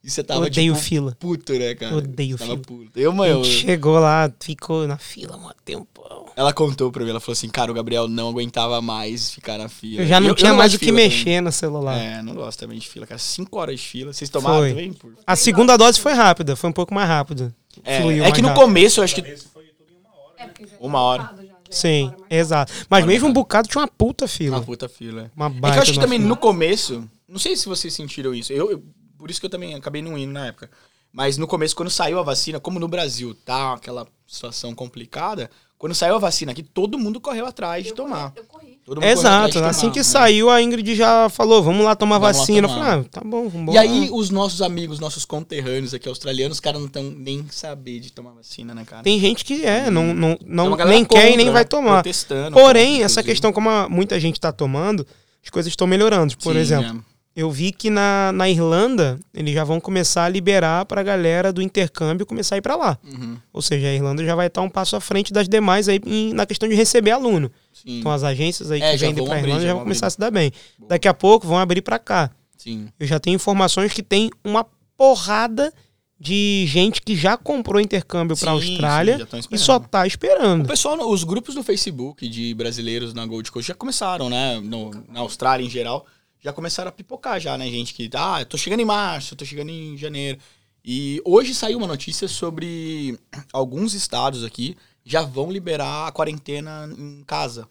[0.07, 1.17] E você tava, Odeio tipo, fila.
[1.19, 1.97] puto, né, cara?
[1.97, 2.61] Odeio tava fila.
[2.63, 2.91] puto.
[2.97, 6.27] Eu, A mano, gente chegou lá, ficou na fila um tempão.
[6.33, 9.67] ela contou pra mim, ela falou assim, cara, o Gabriel não aguentava mais ficar na
[9.67, 10.03] fila.
[10.03, 11.95] Eu já não E tinha mais o gosto de que fila mexer no celular.
[11.99, 12.07] também.
[12.13, 13.19] É, não gosto também de fila, cara.
[13.19, 14.13] Cinco horas de fila.
[14.13, 14.69] Vocês tomaram Foi.
[14.69, 14.93] também?
[14.93, 15.13] Por...
[15.27, 17.53] A segunda dose foi rápida, foi um pouco mais rápida.
[17.83, 18.61] É, Fluiu é que mais no rápido.
[18.63, 19.21] começo eu acho que...
[19.21, 20.47] É,
[20.79, 21.23] Uma hora.
[21.35, 22.71] já, já Sim, exato.
[22.89, 24.61] Mas mesmo um bocado tinha uma puta Uma fila.
[24.61, 25.29] puta fila.
[25.35, 26.29] Uma É que baita eu acho que uma também fila.
[26.29, 28.83] no começo, não sei se vocês sentiram isso, eu, eu-
[29.17, 30.69] por isso que eu também acabei não indo na época.
[31.11, 35.95] Mas no começo, quando saiu a vacina, como no Brasil tá aquela situação complicada, quando
[35.95, 38.31] saiu a vacina aqui, todo mundo correu atrás de Eu tomar.
[38.31, 38.79] corri, Eu corri.
[38.85, 40.03] Todo mundo correu atrás Exato, de assim tomar, que né?
[40.03, 42.67] saiu, a Ingrid já falou, vamos lá tomar Vamos lá vacina.
[42.67, 42.79] tomar.
[42.79, 46.57] Eu falei, ah, tá bom, vamos E aí, os nossos amigos, nossos conterrâneos aqui australianos,
[46.57, 49.03] os caras não estão nem saber de tomar vacina, né, cara?
[49.03, 51.65] Tem gente que é, não, não, Tem não galera nem quer e nem contra, vai
[51.65, 51.93] tomar.
[52.03, 55.05] protestando Porém, contra, essa questão, como a- muita gente tá tomando,
[55.43, 56.35] as coisas estão melhorando.
[56.37, 57.16] Por Sim, exemplo, é.
[57.39, 61.61] Eu vi que na, na Irlanda eles já vão começar a liberar pra galera do
[61.61, 62.97] intercâmbio começar a ir pra lá.
[63.05, 63.37] Uhum.
[63.53, 66.33] Ou seja, a Irlanda já vai estar um passo à frente das demais aí em-
[66.33, 67.51] na questão de receber aluno.
[67.71, 67.99] Sim.
[67.99, 70.07] Então as agências aí É, que vendem pra abrir, Irlanda já já vão vão começar
[70.07, 70.51] a se dar bem.
[70.79, 70.89] Boa.
[70.89, 72.31] Daqui a pouco vão abrir pra cá.
[72.57, 72.87] Sim.
[72.99, 74.65] Eu já tenho informações que tem uma
[74.97, 75.71] porrada
[76.19, 80.05] de gente que já comprou intercâmbio pra Sim, sim, Austrália tão e só tá O
[80.07, 80.67] esperando.
[80.67, 84.59] pessoal, no- os grupos no Facebook de brasileiros na Gold Coast já começaram, né?
[84.59, 86.07] No- na Austrália em geral,
[86.39, 87.67] já começaram a pipocar já, né?
[87.69, 90.37] Gente que, ah, eu tô chegando em março, eu tô chegando em janeiro.
[90.83, 93.19] E hoje saiu uma notícia sobre
[93.51, 97.67] alguns estados aqui já vão liberar a quarentena em casa.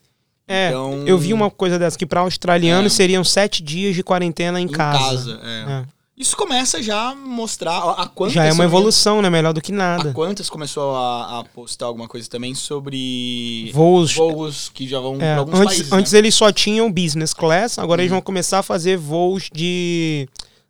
[0.49, 2.97] É, Então- eu vi uma coisa dessa, que pra australianos É.
[2.97, 5.41] seriam sete dias de quarentena em, Em casa.
[5.43, 5.73] é.
[5.83, 5.87] É.
[6.17, 8.33] Isso começa já a mostrar a a quantas...
[8.35, 9.29] Já é uma evolução, né?
[9.29, 10.13] Melhor do que A nada.
[10.15, 14.15] quantas começou a, a postar alguma coisa também sobre Voos.
[14.15, 15.93] voos que já vão é, para alguns antes países.
[15.93, 16.19] antes né?
[16.19, 18.17] eles só tinham business class, agora eles Uhum.
[18.17, 20.27] vão começar a fazer voos de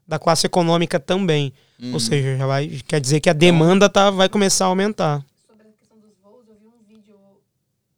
[0.09, 1.53] da classe econômica também.
[1.81, 1.93] Uhum.
[1.95, 5.25] Ou seja, já vai, quer dizer que a demanda tá, vai começar a aumentar.
[5.47, 7.17] Sobre a questão dos voos, eu vi um vídeo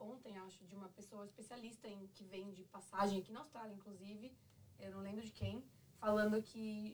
[0.01, 4.33] ontem, acho, de uma pessoa especialista em que vende passagem aqui na Austrália, inclusive,
[4.81, 5.63] eu não lembro de quem,
[6.01, 6.88] falando que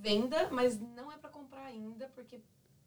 [0.00, 2.40] venda, mas não é pra comprar ainda, porque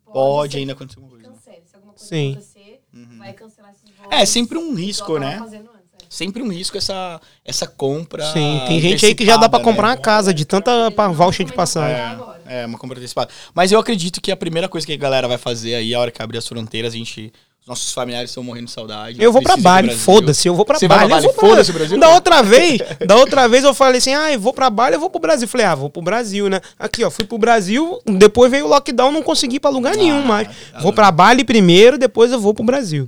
[0.05, 1.29] pode, Pode ainda que acontecer alguma coisa.
[1.31, 1.63] cancele.
[1.65, 2.31] Se alguma coisa Sim.
[2.31, 3.17] acontecer, Uhum.
[3.17, 4.07] vai cancelar esses voos.
[4.11, 5.39] É, sempre um risco, né?
[5.69, 5.73] é.
[6.09, 8.23] Sempre um risco essa, essa compra.
[8.31, 9.95] Sim, tem gente aí que já dá pra antecipada, comprar né?
[9.95, 11.99] uma casa de tanta voucher de passagem.
[11.99, 12.41] agora.
[12.45, 13.31] É, uma compra antecipada.
[13.53, 16.11] Mas eu acredito que a primeira coisa que a galera vai fazer aí, a hora
[16.11, 17.31] que abrir as fronteiras, a gente.
[17.63, 19.23] Os nossos familiares estão morrendo de saudade.
[19.23, 21.09] Eu vou pra Bali, foda-se, eu vou pra Você vai Bali.
[21.09, 21.33] pra eu Bali?
[21.33, 21.97] vou pra- Foda-se o Brasil?
[21.97, 24.99] Da outra vez, da outra vez eu falei assim: "Ah, eu vou pra Bali, eu
[24.99, 25.47] vou pro Brasil".
[25.47, 26.59] Falei: "Ah, vou pro Brasil, né?".
[26.77, 30.19] Aqui, ó, fui pro Brasil, depois veio o lockdown, não consegui ir pra lugar nenhum
[30.23, 30.47] Ah, mais.
[30.73, 33.07] tá Vou pra Bali primeiro, depois eu vou pro Brasil.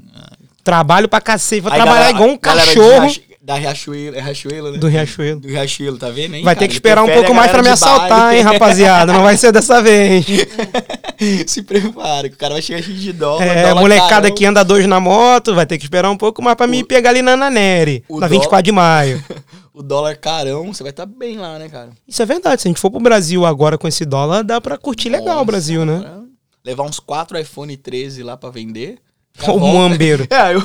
[0.63, 3.13] Trabalho pra cacete, vou Aí, trabalhar galera- igual um cachorro
[3.45, 4.79] Da Riachuelo, é Riachuelo, né?
[4.79, 5.39] do Riachuelo.
[5.39, 6.43] Do Riachuelo, tá vendo, hein?
[6.43, 6.65] Vai cara?
[6.65, 9.13] ter que esperar um pouco mais pra me assaltar, hein, rapaziada.
[9.13, 10.25] Não vai ser dessa vez.
[11.45, 13.45] Se prepara, que o cara vai chegar cheio de dólar.
[13.45, 14.35] É, dólar molecada carão.
[14.35, 17.11] que anda dois na moto, vai ter que esperar um pouco mais pra me pegar
[17.11, 19.23] ali na o na dó- 24 de maio.
[19.71, 21.89] O dólar carão, você vai estar bem lá, né, cara?
[22.07, 22.61] Isso é verdade.
[22.61, 25.41] Se a gente for pro Brasil agora com esse dólar, dá pra curtir legal Nossa,
[25.41, 25.99] o Brasil, né?
[26.01, 26.23] cara.
[26.63, 28.99] Levar uns 4 iPhone 13 lá pra vender.
[29.37, 30.25] Já O muambeiro.
[30.31, 30.61] É, eu.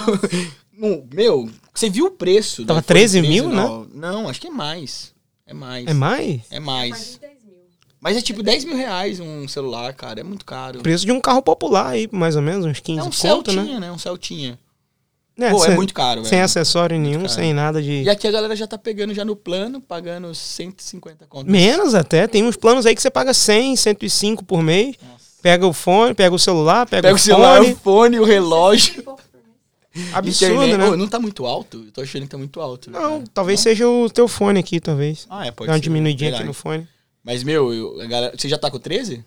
[0.80, 2.64] Não, meu, você viu o preço?
[2.64, 3.54] Tava iPhone 13 mil, né?
[3.54, 3.86] não?
[3.92, 5.12] Não, acho que é mais.
[5.46, 5.86] É mais.
[5.86, 6.40] É mais?
[6.50, 7.12] É mais.
[7.14, 7.54] de 10 mil.
[8.00, 10.20] Mas é tipo 10 mil reais um celular, cara.
[10.20, 10.80] É muito caro.
[10.80, 13.62] Preço de um carro popular aí, mais ou menos, uns 15 É um conto, Celtinha,
[13.74, 13.80] né?
[13.80, 13.92] né?
[13.92, 14.58] Um Celtinha.
[15.38, 16.44] É, Pô, é sem, muito caro, sem velho.
[16.44, 18.02] acessório nenhum, sem nada de.
[18.02, 21.50] E aqui a galera já tá pegando já no plano, pagando 150 conto.
[21.50, 22.26] Menos até.
[22.26, 24.96] Tem uns planos aí que você paga 100, 105 por mês.
[25.02, 25.24] Nossa.
[25.40, 27.72] Pega o fone, pega o celular, pega, Pega o o celular, fone.
[27.72, 28.98] o fone, o relógio.
[28.98, 29.56] E pouco por mês.
[30.12, 30.78] Absurdo, internet.
[30.78, 30.88] né?
[30.88, 31.82] Ô, não tá muito alto?
[31.86, 32.90] Eu tô achando que tá muito alto.
[32.90, 33.24] né, Não, cara?
[33.34, 35.26] talvez seja o teu fone aqui, talvez.
[35.30, 35.82] Ah, é, pode Dá uma ser.
[35.82, 36.46] diminuidinha aqui Verdade.
[36.48, 36.86] no fone.
[37.24, 38.34] Mas, meu, eu- a galera...
[38.36, 39.24] você já tá com 13?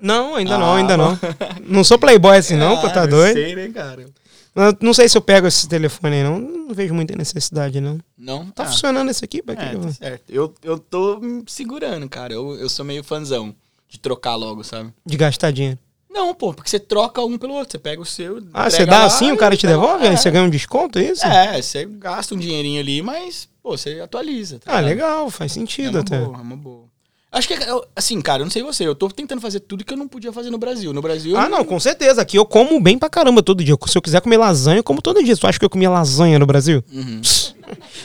[0.00, 1.04] Não, ainda não, Ah, ainda bom.
[1.10, 1.18] não.
[1.78, 3.32] Não sou playboy assim, não, pô, tá eu doido?
[3.34, 4.06] sei, né, cara?
[4.54, 6.38] Não, não sei se eu pego esse telefone aí, não.
[6.38, 7.98] Não vejo muita necessidade, não.
[8.16, 8.46] Não?
[8.50, 9.42] Tá Ah, funcionando esse aqui?
[9.42, 10.22] Pra É, que eu tá vou- certo.
[10.30, 12.32] Eu, eu tô me segurando, cara.
[12.32, 13.54] Eu, eu sou meio fãzão
[13.88, 14.92] de trocar logo, sabe?
[15.04, 15.78] De gastar dinheiro.
[16.16, 17.72] Não, pô, porque você troca um pelo outro.
[17.72, 18.42] Você pega o seu.
[18.54, 20.06] Ah, você dá lá assim, o cara te devolve?
[20.06, 21.26] É, Aí você ganha um desconto, é isso?
[21.26, 24.58] É, você gasta um dinheirinho ali, mas, pô, você atualiza.
[24.58, 24.88] tá Ah, ligado?
[25.10, 26.18] legal, faz É sentido uma até.
[26.18, 26.86] boa, é uma boa.
[27.30, 29.92] Acho que, eu- assim, cara, eu não sei você, eu tô tentando fazer tudo que
[29.92, 30.90] eu não podia fazer no Brasil.
[30.94, 31.36] No Brasil.
[31.36, 32.22] Ah, eu não, com certeza.
[32.22, 33.76] Aqui eu como bem pra caramba todo dia.
[33.86, 35.36] Se eu quiser comer lasanha, eu como todo dia.
[35.36, 36.82] Tu acha que eu comia lasanha no Brasil?
[36.90, 37.20] Uhum.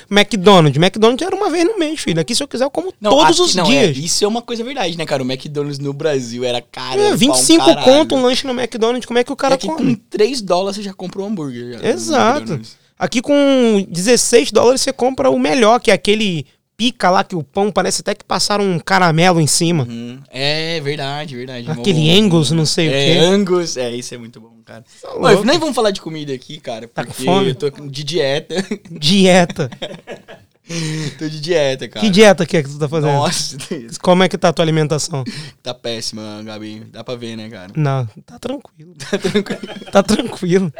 [0.09, 0.77] McDonald's.
[0.77, 2.19] McDonald's era uma vez no mês, filho.
[2.19, 3.97] Aqui, se eu quiser, eu como Não, todos os não, dias.
[3.97, 5.23] é, isso é uma coisa verdade, né, cara?
[5.23, 6.99] O McDonald's no Brasil era caro.
[6.99, 9.05] É, era 25 pra um conto um lanche no McDonald's.
[9.05, 9.95] Como é que o cara aqui come?
[9.95, 11.79] com 3 dólares você já comprou um hambúrguer.
[11.79, 12.61] já, Exato.
[12.97, 16.45] Aqui com 16 dólares você compra o melhor, que é aquele
[16.81, 19.83] pica lá que o pão parece até que passaram um caramelo em cima.
[19.83, 20.19] Uhum.
[20.31, 21.69] É verdade, verdade.
[21.69, 23.19] Aquele Bom, Angus, não sei o É, quê.
[23.19, 23.77] Angus.
[23.77, 24.83] É, isso é muito bom, cara.
[24.99, 27.49] Tá nem vamos falar de comida aqui, cara, Tá com porque fome?
[27.49, 28.55] eu tô de dieta.
[28.89, 29.69] Dieta.
[31.19, 32.03] tô de dieta, cara.
[32.03, 33.11] Que dieta que é que tu tá fazendo?
[33.13, 33.57] Nossa,
[34.01, 35.23] Como é que tá a tua alimentação?
[35.61, 36.79] tá péssima, Gabi.
[36.91, 37.71] Dá pra ver, né, cara?
[37.75, 38.95] Não, tá tranquilo.
[39.11, 39.91] Tá tranquilo.
[39.91, 40.73] Tá tranquilo.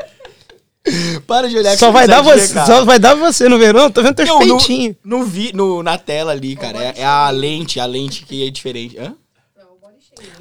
[1.28, 4.02] Para de olhar que Só vai, dar você, só vai dar você no verão, tô
[4.02, 4.96] vendo teus Não, no, peitinhos.
[5.04, 8.50] no, vi, no, na tela ali, cara, é, é a lente, a lente que é
[8.50, 8.98] diferente.
[8.98, 9.14] Hã?
[9.14, 9.22] É.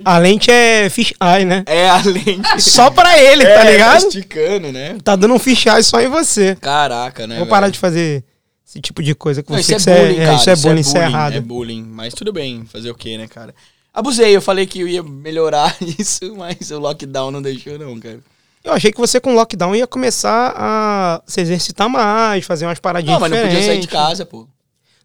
[0.05, 1.63] A lente é fish eye, né?
[1.67, 2.43] É a lente.
[2.61, 3.99] Só pra ele, tá É, ligado?
[4.07, 4.99] esticando, né?
[5.03, 6.57] Tá dando um fish eye só em você.
[6.61, 7.37] Caraca, né?
[7.39, 7.73] Vou parar velho?
[7.73, 8.25] de fazer
[8.67, 9.77] esse tipo de coisa com Não, você.
[9.77, 10.35] isso é isso bullying, cara.
[10.37, 11.33] Isso é bullying, isso é errado.
[11.35, 13.55] É bullying, mas tudo bem, fazer o quê, né, cara?
[13.93, 18.21] Abusei, eu falei que eu ia melhorar isso, mas o lockdown não deixou não, cara.
[18.63, 23.15] Eu achei que você com lockdown ia começar a se exercitar mais, fazer umas paradinhas
[23.15, 24.47] Não, mas não podia sair de casa, pô.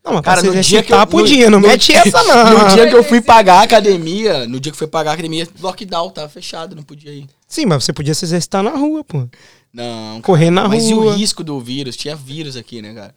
[0.03, 1.49] Não, mas Cara, no dia que eu- podia.
[1.49, 2.59] Não no- mete essa, não.
[2.59, 5.13] No dia que eu fui pagar a academia, no dia que eu fui pagar a
[5.15, 7.27] academia, lockdown, tava fechado, não podia ir.
[7.47, 9.27] Sim, mas você podia se exercitar na rua, pô.
[9.73, 10.21] Não.
[10.21, 11.15] Correr na Mas e o rua.
[11.15, 11.95] risco do vírus?
[11.97, 13.13] Tinha vírus aqui, né, cara?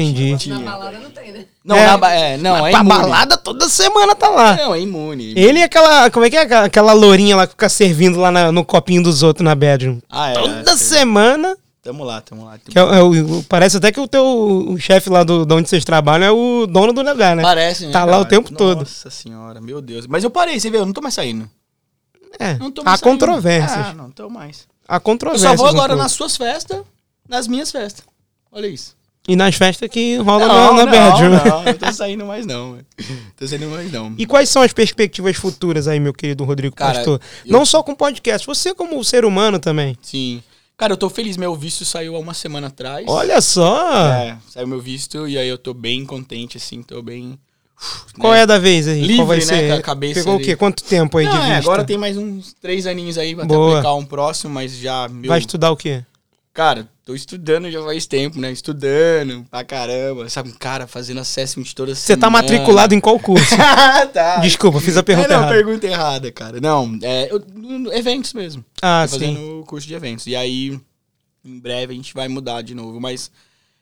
[0.00, 0.50] Entendi.
[0.50, 1.44] Na balada não tem, né?
[1.64, 1.86] Não, É.
[1.86, 2.98] na ba- é, não, é pra imune.
[3.00, 4.56] balada toda semana tá lá.
[4.56, 5.32] Não, é imune.
[5.36, 6.10] Ele e aquela.
[6.10, 6.42] Como é que é?
[6.42, 9.98] aquela- lourinha lá que fica servindo lá na- no copinho dos outros na bedroom.
[10.08, 10.34] Ah, é.
[10.34, 11.56] Toda é, semana.
[11.82, 12.52] Tamo lá, tamo lá.
[12.58, 12.62] Tamo...
[12.70, 15.68] que é é o- parece até que o teu o chefe lá do, de onde
[15.68, 17.42] vocês trabalham é o dono do lugar, né?
[17.42, 17.92] Parece, né?
[17.92, 18.22] Tá lá cara?
[18.22, 18.80] o tempo todo.
[18.80, 20.06] Nossa senhora, meu Deus.
[20.06, 21.48] Mas eu parei, você vê, eu não tô mais saindo.
[22.38, 22.54] É.
[22.54, 23.12] Não tô Há mais saindo.
[23.12, 23.86] controvérsias.
[23.86, 24.66] Ah, não tô mais.
[24.88, 25.50] Há Eu controvérsias.
[25.50, 26.80] só vou agora nas suas festas,
[27.28, 28.04] nas minhas festas.
[28.52, 28.94] Olha isso.
[29.28, 31.30] E nas festas que rolam não, na, na não, bedroom.
[31.50, 32.72] não, não tô saindo mais não.
[32.74, 32.86] velho.
[33.36, 34.14] Tô saindo mais não.
[34.16, 37.20] E quais são as perspectivas futuras aí, meu querido Rodrigo Cara, Pastor?
[37.44, 39.96] eu- Não só com podcast, você como ser humano também.
[40.00, 40.42] Sim.
[40.78, 43.04] Cara, eu tô feliz, meu visto saiu há uma semana atrás.
[43.08, 43.98] Olha só!
[44.12, 47.38] É, saiu meu visto e aí eu tô bem contente, assim, tô bem...
[48.18, 49.00] Qual é a da vez aí?
[49.00, 49.72] Livre, Qual vai né, ser?
[49.72, 50.44] a cabeça Pegou o ali.
[50.44, 50.56] quê?
[50.56, 51.58] Quanto tempo aí Não, de é, vista?
[51.58, 55.08] agora tem mais uns três aninhos aí pra aplicar um próximo, mas já...
[55.08, 56.02] Meu, Vai estudar o quê?
[56.56, 58.50] Cara, tô estudando já faz tempo, né?
[58.50, 60.26] Estudando pra caramba.
[60.30, 63.54] Sabe, um cara fazendo assessment toda Você tá matriculado em qual curso?
[64.14, 64.38] Tá.
[64.38, 65.54] Desculpa, fiz a pergunta é, não, errada.
[65.54, 66.58] pergunta errada, cara.
[66.58, 67.44] Não, é eu-
[67.92, 68.64] eventos mesmo.
[68.80, 69.34] Ah, tô sim.
[69.34, 70.26] fazendo curso de eventos.
[70.26, 70.80] E aí,
[71.44, 72.98] em breve a gente vai mudar de novo.
[72.98, 73.30] Mas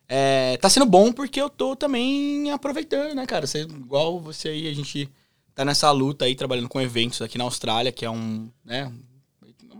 [0.08, 3.46] é, tá sendo bom porque eu tô também aproveitando, né, cara?
[3.46, 5.08] Você, igual você aí, a gente
[5.54, 8.90] tá nessa luta aí, trabalhando com eventos aqui na Austrália, que é um, né,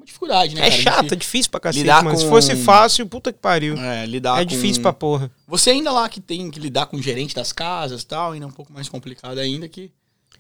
[0.05, 0.83] uma dificuldade, né, É cara?
[0.83, 2.17] Chato, é difícil pra cacete, lidar mano.
[2.17, 3.77] Se com- fosse fácil, puta que pariu.
[3.77, 5.31] é, lidar É com- difícil pra porra.
[5.49, 8.45] Você ainda lá que tem que lidar com o gerente das casas e tal, ainda
[8.45, 9.91] é um pouco mais complicado ainda que,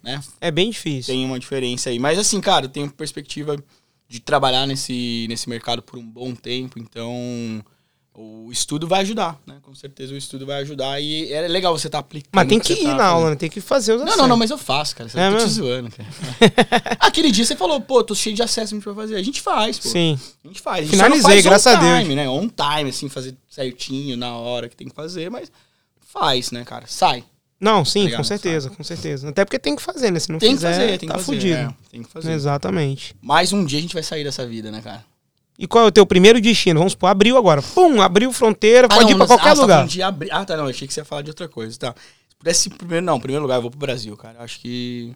[0.02, 1.14] né, É bem difícil.
[1.14, 1.98] tem uma diferença aí.
[1.98, 3.56] Mas assim, cara, eu tenho perspectiva
[4.08, 7.64] de trabalhar nesse, nesse mercado por um bom tempo, então
[8.16, 9.56] o estudo vai ajudar, né?
[9.62, 12.30] Com certeza o estudo vai ajudar e é legal você estar tá aplicando.
[12.32, 13.36] Mas tem que você ir tá na aula, né?
[13.36, 14.28] Tem que fazer os Não, não, acessos.
[14.28, 15.10] não, mas eu faço, cara.
[15.10, 16.08] Você É tá te zoando, cara.
[17.00, 19.16] Aquele dia você falou, pô, tô cheio de assessment pra fazer.
[19.16, 19.88] A gente faz, pô.
[19.88, 20.18] Sim.
[20.44, 20.78] A gente faz.
[20.78, 21.98] A gente Finalizei, não graças on a Deus.
[22.02, 22.28] time, né?
[22.28, 25.50] On time, assim, fazer certinho na hora que tem que fazer, mas
[26.12, 26.84] faz, né, cara?
[26.86, 27.24] Sai.
[27.60, 29.28] Não, sim, Ligado, com certeza, com certeza.
[29.30, 30.20] Até porque tem que fazer, né?
[30.20, 31.36] Se não Tem que fizer, fazer, tem tá que fazer.
[31.38, 31.56] fudido.
[31.56, 32.32] é, tem que fazer.
[32.32, 33.16] Exatamente.
[33.22, 35.04] Mais um dia a gente vai sair dessa vida, né, cara?
[35.58, 36.80] E qual é o teu primeiro destino?
[36.80, 37.62] Vamos supor, abriu agora.
[37.62, 39.74] Pum, abriu fronteira, pode não, ir pra qualquer ah, tá lugar.
[39.76, 40.66] falando de abrir- Ah, tá, não.
[40.66, 41.94] Achei que você ia falar de outra coisa, tá.
[42.28, 44.38] Se pudesse ir primeiro, não, primeiro lugar eu vou pro Brasil, cara.
[44.38, 45.12] Eu acho que.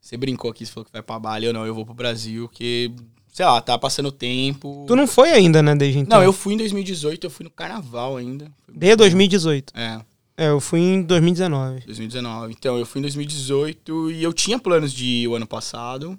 [0.00, 2.48] Você brincou aqui, você falou que vai pra Bali ou não, eu vou pro Brasil,
[2.48, 2.90] porque,
[3.32, 4.84] sei lá, tá passando tempo.
[4.88, 6.18] Tu não foi ainda, né, desde então?
[6.18, 8.50] Não, eu fui em 2018, eu fui no carnaval ainda.
[8.68, 9.72] Desde 2018.
[9.76, 10.00] É,
[10.36, 11.84] É, eu fui em 2019.
[11.86, 12.52] 2019.
[12.58, 16.18] Então, eu fui em 2018 e eu tinha planos de ir o ano passado,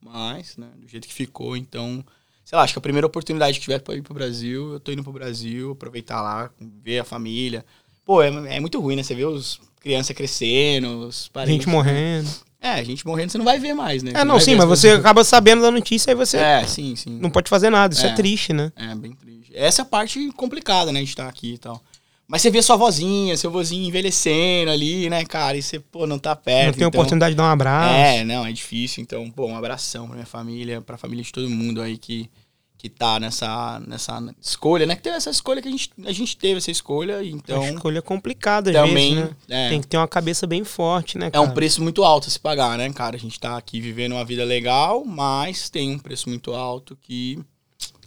[0.00, 2.04] mas, né, do jeito que ficou, então.
[2.46, 4.92] Sei lá, acho que a primeira oportunidade que tiver pra ir pro Brasil, eu tô
[4.92, 7.64] indo pro Brasil, aproveitar lá, ver a família.
[8.04, 9.02] Pô, é, é muito ruim, né?
[9.02, 11.64] Você vê os crianças crescendo, os parentes.
[11.64, 12.30] Gente morrendo.
[12.60, 14.12] É, a gente morrendo você não vai ver mais, né?
[14.14, 16.94] É, não, vai sim, mas as você acaba sabendo da notícia e você É, sim,
[16.94, 17.18] sim.
[17.20, 17.92] não pode fazer nada.
[17.92, 18.14] Isso é, É.
[18.14, 18.72] triste, né?
[18.76, 19.50] É, bem triste.
[19.52, 21.00] Essa é a parte complicada, né?
[21.00, 21.82] A gente tá aqui e tal.
[22.28, 25.56] Mas você vê sua vozinha, seu vozinho envelhecendo ali, né, cara?
[25.56, 26.66] E você, pô, não tá perto.
[26.66, 26.88] não tem então...
[26.88, 27.94] oportunidade de dar um abraço.
[27.94, 29.00] É, não, é difícil.
[29.02, 32.28] Então, pô, um abração pra minha família, pra família de todo mundo aí que,
[32.76, 34.96] que tá nessa, nessa escolha, né?
[34.96, 37.70] Que teve essa escolha que a gente, a gente teve essa escolha, É então uma
[37.70, 39.66] escolha complicada também vezes, né?
[39.66, 41.44] é, Tem que ter uma cabeça bem forte, né, é cara?
[41.44, 43.14] um preço muito alto a se pagar, né, cara?
[43.14, 47.38] A gente tá aqui vivendo uma vida legal, mas tem um preço muito alto que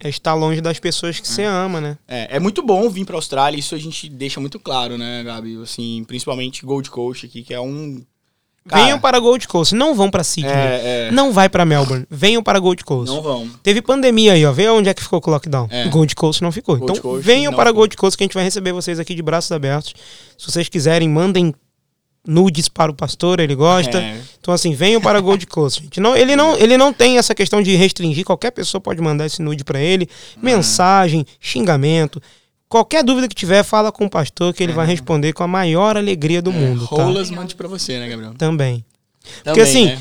[0.02, 1.98] É estar longe das pessoas que você ama, né?
[2.08, 5.62] É, é muito bom vir pra Austrália, isso a gente deixa muito claro, né, Gabi?
[5.62, 8.02] Assim, principalmente Gold Coast aqui, que é um.
[8.68, 10.54] Cara, Venham para Gold Coast, não vão para Sydney.
[10.54, 11.12] É, é.
[11.12, 13.14] Não vai para Melbourne, venham para Gold Coast.
[13.14, 13.50] Não vão.
[13.64, 14.52] Teve pandemia aí, ó.
[14.52, 15.68] Vê onde é que ficou com o lockdown.
[15.72, 15.88] É.
[15.88, 16.78] Gold Coast não ficou.
[16.78, 17.82] Gold então Coast venham para ficou.
[17.82, 19.94] Gold Coast que a gente vai receber vocês aqui de braços abertos.
[20.38, 21.54] Se vocês quiserem, mandem
[22.30, 24.00] nudes para o pastor, ele gosta.
[24.00, 24.22] É.
[24.40, 25.82] Então assim, venham para Gold Coast.
[25.84, 26.00] Gente.
[26.00, 29.42] Não, ele não, ele não tem essa questão de restringir, qualquer pessoa pode mandar esse
[29.42, 30.44] nude para ele, Uhum.
[30.44, 32.22] mensagem, xingamento.
[32.70, 35.98] Qualquer dúvida que tiver, fala com o pastor que ele vai responder com a maior
[35.98, 37.02] alegria do mundo, tá?
[37.02, 37.04] É.
[37.04, 38.34] Rolas mande pra você, né, Gabriel?
[38.38, 38.86] Também.
[39.44, 40.00] Também, assim, né?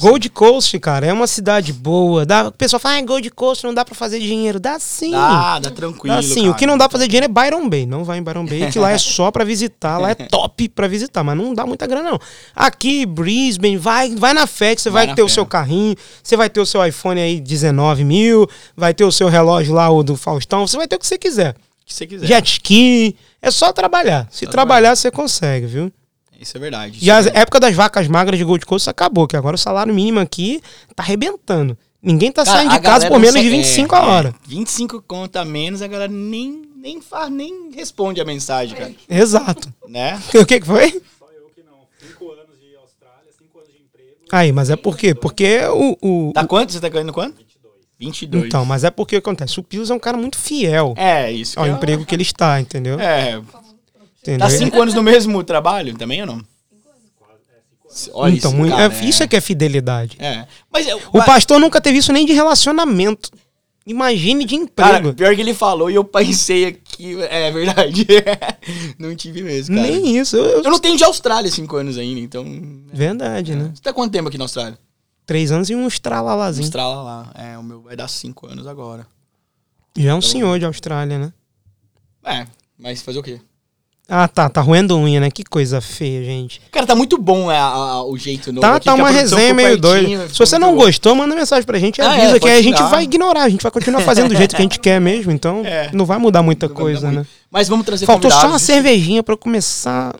[0.00, 2.24] Gold Coast, cara, é uma cidade boa.
[2.24, 4.60] Dá, o pessoal fala, ah, Gold Coast não dá pra fazer dinheiro.
[4.60, 5.12] Dá sim.
[5.12, 6.16] Dá, dá tranquilo.
[6.16, 6.42] Dá sim.
[6.42, 6.54] O cara.
[6.54, 7.86] que não dá pra fazer dinheiro é Byron Bay.
[7.86, 9.98] Não vai em Byron Bay, que lá é só pra visitar.
[9.98, 12.20] Lá é top pra visitar, mas não dá muita grana, não.
[12.54, 15.34] Aqui, Brisbane, vai, vai na FED, você vai, Vai ter o fé.
[15.34, 19.28] seu carrinho, você vai ter o seu iPhone aí 19 mil, vai ter o seu
[19.28, 21.50] relógio lá, o do Faustão, você vai ter o que você quiser.
[21.50, 22.26] O que você quiser.
[22.26, 24.26] Jet ski, é só trabalhar.
[24.30, 25.92] Se Só trabalhar, você consegue, viu?
[26.38, 26.98] Isso é verdade.
[27.02, 27.42] E a é verdade.
[27.42, 30.60] época das vacas magras de Gold Coast acabou, que agora o salário mínimo aqui
[30.94, 31.76] tá arrebentando.
[32.00, 34.28] Ninguém tá Cara, saindo a de casa por menos sai- de 25 é, a hora.
[34.28, 38.92] É, 25 conta a menos, a galera nem, nem, faz, nem responde a mensagem, cara.
[39.08, 39.72] Exato.
[39.88, 40.20] Né?
[40.40, 40.90] O que que foi?
[41.18, 41.80] Só eu que não.
[42.00, 44.10] Cinco anos de Austrália, cinco anos de emprego.
[44.30, 45.12] Aí, mas é por quê?
[45.12, 45.96] Porque o.
[46.28, 46.72] o Tá quanto?
[46.72, 47.44] Você tá ganhando quanto?
[47.98, 48.44] 22.
[48.46, 49.58] então, mas é porque acontece.
[49.58, 51.58] O Pilos é um cara muito fiel É, isso.
[51.58, 52.96] ao é- emprego que ele está, entendeu?
[53.00, 53.42] É.
[54.28, 54.46] Entendeu?
[54.46, 56.44] Tá cinco anos no mesmo trabalho também ou não?
[58.12, 60.16] Olha então, isso, muito- cara, é- isso é que é fidelidade.
[60.20, 60.46] É.
[60.70, 63.30] Mas é, O pastor nunca teve isso nem de relacionamento.
[63.86, 65.14] Imagine de Cara, emprego.
[65.16, 67.18] pior que ele falou e eu pensei aqui.
[67.22, 68.06] É verdade.
[68.98, 69.88] não tive mesmo, cara.
[69.88, 70.36] nem isso.
[70.36, 72.44] Eu, eu- Eu não tenho de Austrália cinco anos ainda, então.
[72.92, 73.70] Verdade, né?
[73.74, 74.78] Você tá quanto tempo aqui na Austrália?
[75.24, 76.66] Três anos e um estralalazinho.
[76.66, 77.32] Austrália lá.
[77.34, 79.06] É, o meu vai dar cinco anos agora.
[79.96, 81.32] Já é um senhor de Austrália, né?
[82.24, 82.46] É,
[82.78, 83.40] mas fazer o quê?
[84.10, 84.48] Ah, tá.
[84.48, 85.30] Tá roendo unha, né?
[85.30, 86.62] Que coisa feia, gente.
[86.72, 88.62] Cara, tá muito bom é, a- a- o jeito novo.
[88.62, 90.28] Tá, aqui, tá uma resenha meio doida.
[90.30, 90.84] Se você não bom.
[90.84, 93.42] gostou, manda mensagem pra gente e Ah, avisa é, que aí a gente vai ignorar.
[93.42, 95.30] A gente vai continuar fazendo do jeito que a gente quer mesmo.
[95.30, 95.90] Então, É.
[95.92, 97.14] não vai mudar muita Não coisa, né?
[97.16, 97.28] muito.
[97.50, 100.14] Mas vamos trazer Faltou só uma cervejinha pra começar.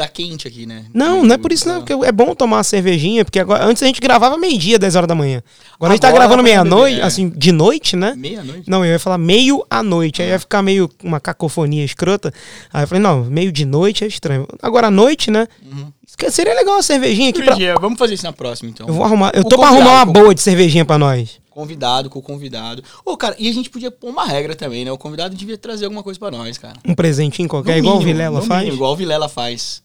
[0.00, 0.86] Tá quente aqui, né?
[0.94, 3.82] Não, não é por isso não, porque é bom tomar uma cervejinha, porque agora, antes
[3.82, 5.42] a gente gravava meio-dia, 10 horas da manhã.
[5.74, 7.02] Agora, a gente tá Agora gravando meia-noite, é.
[7.02, 8.14] assim, de noite, né?
[8.16, 8.62] Meia-noite.
[8.66, 12.32] Não, eu ia falar meio à noite, aí ia ficar meio uma cacofonia escrota.
[12.72, 14.48] Aí eu falei, não, meio de noite é estranho.
[14.62, 15.46] Agora à noite, né?
[15.70, 15.92] Uhum.
[16.30, 17.56] Seria legal uma cervejinha aqui pra...
[17.78, 18.88] Vamos fazer isso na próxima, então.
[18.88, 21.38] Eu vou arrumar, eu O tô pra arrumar uma boa de cervejinha pra nós.
[21.50, 22.82] Convidado com o convidado.
[23.04, 24.92] Ô, cara, e a gente podia pôr uma regra também, né?
[24.92, 26.76] O convidado devia trazer alguma coisa pra nós, cara.
[26.86, 28.60] Um presentinho qualquer, No igual mínimo, o Vilela faz.
[28.60, 29.82] mínimo, igual o Vilela faz.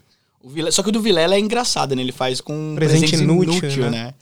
[0.50, 2.02] Vilela- Só que o do Vilela é engraçado, né?
[2.02, 3.90] Ele faz com Presente presente inútil, inútil, né?
[3.90, 4.14] né?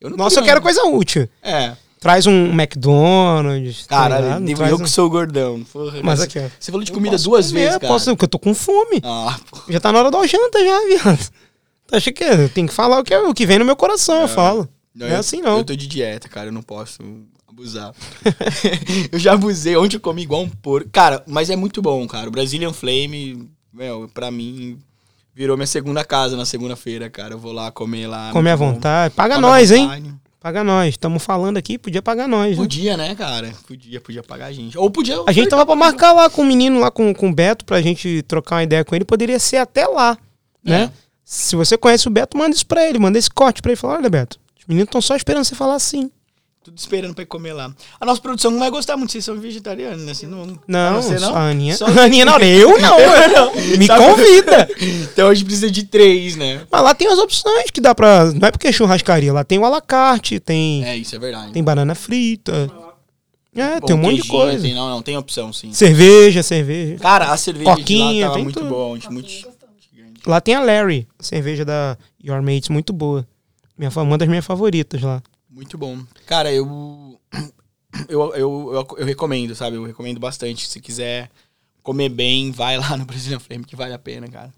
[0.00, 0.62] Eu não Nossa, eu quero não.
[0.62, 1.28] coisa útil.
[1.42, 1.76] É.
[2.00, 3.86] Traz um McDonald's.
[3.86, 4.68] tá Cara, ligado?
[4.70, 5.62] eu um- que sou gordão.
[5.70, 6.48] Porra, Mas aqui, ó.
[6.58, 7.92] Você falou de comida duas comer, vezes, cara.
[7.92, 9.00] Posso, porque eu tô com fome.
[9.02, 9.38] Ah.
[9.68, 11.30] Já tá na hora da janta já, viado.
[11.86, 12.48] Tu acha que é?
[12.48, 14.68] tem que falar o que, o que vem no meu coração, eu falo.
[14.94, 15.58] Não é eu- assim, não.
[15.58, 16.48] Eu tô de dieta, cara.
[16.48, 17.02] Eu não posso
[17.46, 17.92] abusar.
[19.12, 19.76] eu já abusei.
[19.76, 20.88] Ontem eu comi igual um porco.
[20.90, 22.28] Cara, mas é muito bom, cara.
[22.28, 24.78] O Brazilian Flame, meu, pra mim,
[25.34, 27.34] virou minha segunda casa na segunda-feira, cara.
[27.34, 28.30] Eu vou lá comer lá.
[28.32, 29.14] Come à vontade.
[29.14, 30.16] Paga nós, hein?
[30.40, 30.90] Paga nós.
[30.90, 32.52] Estamos falando aqui, podia pagar nós.
[32.52, 32.56] né?
[32.56, 33.52] Podia, né, cara?
[33.66, 34.76] Podia, podia pagar a gente.
[34.78, 35.22] Ou podia.
[35.26, 37.82] A gente tava pra marcar lá com o menino, lá com, com o Beto, pra
[37.82, 39.04] gente trocar uma ideia com ele.
[39.04, 40.16] Poderia ser até lá,
[40.64, 40.84] né?
[40.84, 40.90] É.
[41.24, 42.98] Se você conhece o Beto, manda isso pra ele.
[42.98, 43.76] Manda esse corte pra ele.
[43.76, 46.10] Fala, olha, Beto, os meninos estão só esperando você falar assim.
[46.62, 47.74] Tudo esperando pra comer lá.
[47.98, 50.12] A nossa produção não vai gostar muito, vocês são vegetarianos, né?
[50.12, 51.34] Assim, não, Não, você não?
[51.34, 51.74] a Aninha...
[51.74, 53.54] Só- A Aninha não, eu não.
[53.78, 54.04] Me Sabe?
[54.04, 54.68] convida.
[55.10, 56.66] Então a gente precisa de três, né?
[56.70, 58.26] Mas lá tem as opções que dá pra...
[58.26, 59.32] Não é porque é churrascaria.
[59.32, 61.52] Lá tem o alacarte, tem, É, isso é verdade.
[61.52, 62.70] tem banana frita.
[63.56, 64.62] É, Bom, tem um monte de queijinho, coisa.
[64.62, 65.72] Tem, não, não, tem opção, sim.
[65.72, 66.98] Cerveja, cerveja.
[66.98, 68.68] Cara, a cerveja Coquinha, lá tem muito tudo.
[68.68, 68.88] boa.
[68.90, 70.30] Muito, Coquinha muito...
[70.30, 73.26] Lá tem a Larry, cerveja da Your Mates, muito boa.
[73.78, 75.22] Minha, uma das minhas favoritas lá.
[75.50, 75.98] Muito bom.
[76.26, 77.20] Cara, eu,
[78.08, 79.76] eu, eu, eu, recomendo, sabe?
[79.76, 80.68] Eu recomendo bastante.
[80.68, 81.28] Se quiser
[81.82, 84.52] comer bem, vai lá no Brazilian Flame, que vale a pena, cara.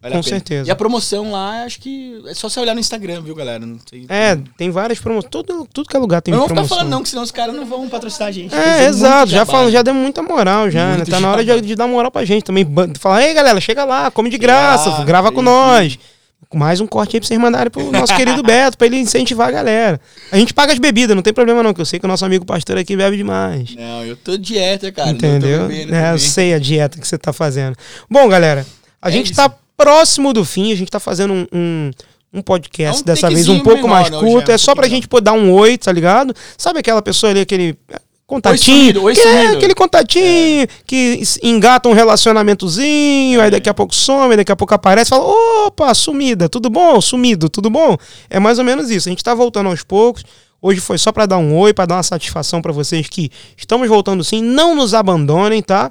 [0.00, 0.36] Vale Com a pena.
[0.36, 0.68] certeza.
[0.68, 3.66] E a promoção lá, acho que é só você olhar no Instagram, viu, galera?
[3.66, 4.06] Não sei.
[4.08, 5.28] É, tem várias promoções.
[5.28, 6.78] Tudo, tudo que é lugar tem não vamos ficar promoção.
[6.78, 8.54] falando não, que senão os caras não vão patrocinar a gente.
[8.54, 9.32] É, exato.
[9.32, 9.70] Já, né?
[9.72, 11.04] já deu muita moral já, né?
[11.04, 12.64] Tá na hora de, de dar moral pra gente também.
[13.00, 15.98] Falar, ei, galera, chega lá, come de graça, lá, grava com nós.
[16.54, 19.50] Mais um corte aí pra vocês mandarem pro nosso querido Beto, pra ele incentivar a
[19.50, 20.00] galera.
[20.32, 22.24] A gente paga as bebidas, não tem problema não, que eu sei que o nosso
[22.24, 23.74] amigo pastor aqui bebe demais.
[23.76, 25.10] Não, eu tô dieta, cara.
[25.10, 25.58] Entendeu?
[25.60, 27.76] Não tô bebendo é, eu sei a dieta que você tá fazendo.
[28.08, 28.64] Bom, galera,
[29.02, 29.34] a É gente isso.
[29.36, 31.90] tá próximo do fim, a gente tá fazendo um, um,
[32.32, 34.24] um podcast É um dessa vez um pouco menor, mais curto.
[34.26, 36.34] hoje é É um só pra pouquinho gente poder dar um oi, tá ligado?
[36.56, 37.76] Sabe aquela pessoa ali, aquele
[38.28, 38.78] é, contatinho?
[38.78, 39.56] sumido, oi que é sumido.
[39.56, 44.74] aquele contatinho que s- engata um relacionamentozinho, aí daqui a pouco some, daqui a pouco
[44.74, 45.24] aparece e fala:
[45.66, 47.00] opa, sumida, tudo bom?
[47.00, 47.96] Sumido, tudo bom?
[48.28, 49.08] É mais ou menos isso.
[49.08, 50.24] A gente tá voltando aos poucos.
[50.60, 53.88] Hoje foi só pra dar um oi, pra dar uma satisfação pra vocês que estamos
[53.88, 54.42] voltando sim.
[54.42, 55.90] Não nos abandonem, tá?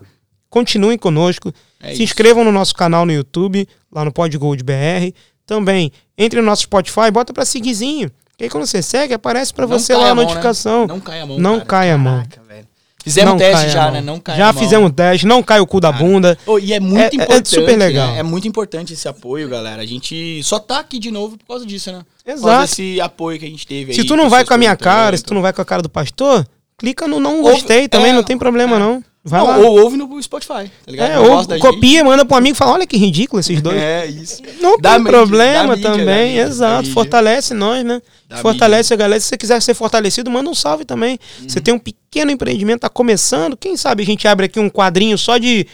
[0.50, 1.54] Continuem conosco.
[1.82, 2.04] É Se isso.
[2.04, 5.13] inscrevam no nosso canal no YouTube, lá no Podgold BR.
[5.45, 8.12] Também entre no nosso Spotify, bota pra seguizinho.
[8.38, 10.21] Que aí quando você segue, aparece pra Não você lá a mão, né?
[10.23, 10.86] notificação.
[10.86, 11.39] Não cai a mão.
[11.39, 11.65] Não cara.
[11.65, 12.17] cai a mão.
[12.23, 12.67] Caraca, velho.
[13.04, 14.02] Fizemos Não teste já, né?
[14.02, 14.62] Não cai Já a mão.
[14.62, 16.38] fizemos teste, não cai o cu da Cara, bunda.
[16.45, 17.50] Ô, e é muito É- é importante.
[17.50, 18.12] super legal.
[18.12, 18.19] né?
[18.19, 19.82] É muito importante esse apoio, galera.
[19.82, 22.02] A gente só tá aqui de novo por causa disso, né?
[22.23, 22.47] Por Exato.
[22.47, 23.97] causa desse apoio que a gente teve aí.
[23.97, 25.82] Se tu não vai com a minha cara, se tu não vai com a cara
[25.82, 26.45] do pastor,
[26.78, 28.80] clica no não Ouve- gostei também, é, não tem problema é.
[28.80, 29.03] não.
[29.24, 29.57] Vai Não, lá.
[29.57, 31.11] ou ouve no Spotify, tá ligado?
[31.11, 33.76] É, ou copia, manda pro amigo e fala, olha que ridículo esses dois.
[33.76, 34.41] É, isso.
[34.61, 36.89] Não Da tem mídia, problema mídia, também, mídia, exato.
[36.91, 38.01] Fortalece nós, né?
[38.28, 39.19] Da Fortalece a galera.
[39.21, 41.17] Se você quiser ser fortalecido, manda um salve também.
[41.41, 41.47] Uhum.
[41.49, 43.55] Você tem um pequeno empreendimento, tá começando.
[43.55, 45.65] Quem sabe a gente abre aqui um quadrinho só de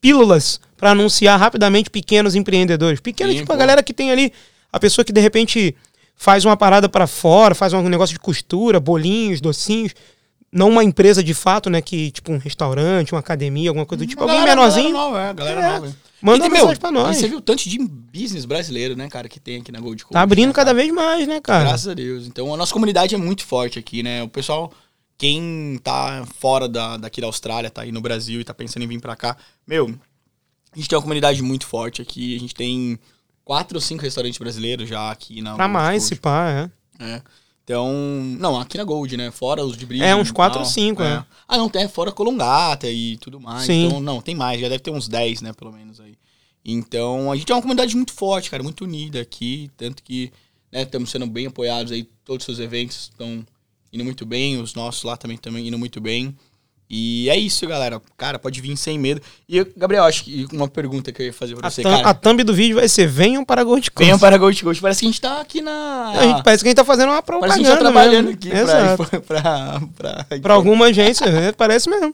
[0.00, 3.00] pílulas para anunciar rapidamente pequenos empreendedores.
[3.00, 3.58] Pequenos, Sim, tipo a pô.
[3.60, 4.32] galera que tem ali,
[4.72, 5.74] a pessoa que de repente
[6.16, 9.92] faz uma parada para fora, faz um negócio de costura, bolinhos, docinhos.
[10.52, 11.80] não uma empresa de fato, né?
[11.80, 14.92] Que, tipo, um restaurante, uma academia, alguma coisa do tipo, Uma alguém menorzinho.
[14.92, 15.72] Galera nova, é, galera É.
[15.78, 15.96] nova.
[16.22, 17.16] Manda E, uma meu, mensagem pra nós.
[17.16, 20.12] Você viu o tanto de business brasileiro, né, cara, que tem aqui na Gold Coast.
[20.12, 21.64] Tá abrindo né, cada vez mais, né, cara?
[21.64, 22.26] Graças a Deus.
[22.26, 24.22] Então a nossa comunidade é muito forte aqui, né?
[24.22, 24.72] O pessoal,
[25.16, 28.88] quem tá fora da, daqui da Austrália, tá aí no Brasil e tá pensando em
[28.88, 29.94] vir pra cá, meu,
[30.72, 32.36] a gente tem uma comunidade muito forte aqui.
[32.36, 32.98] A gente tem
[33.44, 36.14] quatro ou cinco restaurantes brasileiros já aqui na Pra Gold mais, Coast.
[36.14, 36.48] se pá,
[37.00, 37.04] é.
[37.04, 37.22] É.
[37.70, 37.92] Então,
[38.40, 39.30] não, aqui na Gold, né?
[39.30, 40.02] Fora os de brilho.
[40.02, 40.66] É, uns e quatro tal.
[40.66, 41.24] ou cinco, é.
[41.46, 43.62] Ah, não, tem fora Colongata e tudo mais.
[43.62, 43.86] Sim.
[43.86, 46.16] Então, não, tem mais, já deve ter uns 10, né, pelo menos aí.
[46.64, 50.32] Então, a gente é uma comunidade muito forte, cara, muito unida aqui, tanto que,
[50.72, 53.46] né, estamos sendo bem apoiados aí, todos os seus eventos estão
[53.92, 56.36] indo muito bem, os nossos lá também também indo muito bem.
[56.92, 58.02] E é isso, galera.
[58.18, 59.22] Cara, pode vir sem medo.
[59.48, 62.08] E, Gabriel, acho que uma pergunta que eu ia fazer pra A, você, cara.
[62.08, 64.04] a thumb do vídeo vai ser venham para Gold Coast.
[64.04, 64.82] Venham para Gold Coast.
[64.82, 66.10] Parece que a gente tá aqui na...
[66.10, 67.90] A gente, parece que a gente tá fazendo uma propaganda Parece que a gente tá
[67.92, 68.38] trabalhando mesmo.
[68.40, 69.06] aqui Exato.
[69.06, 69.80] pra, pra,
[70.26, 72.12] pra, Pra alguma agência, é, parece mesmo.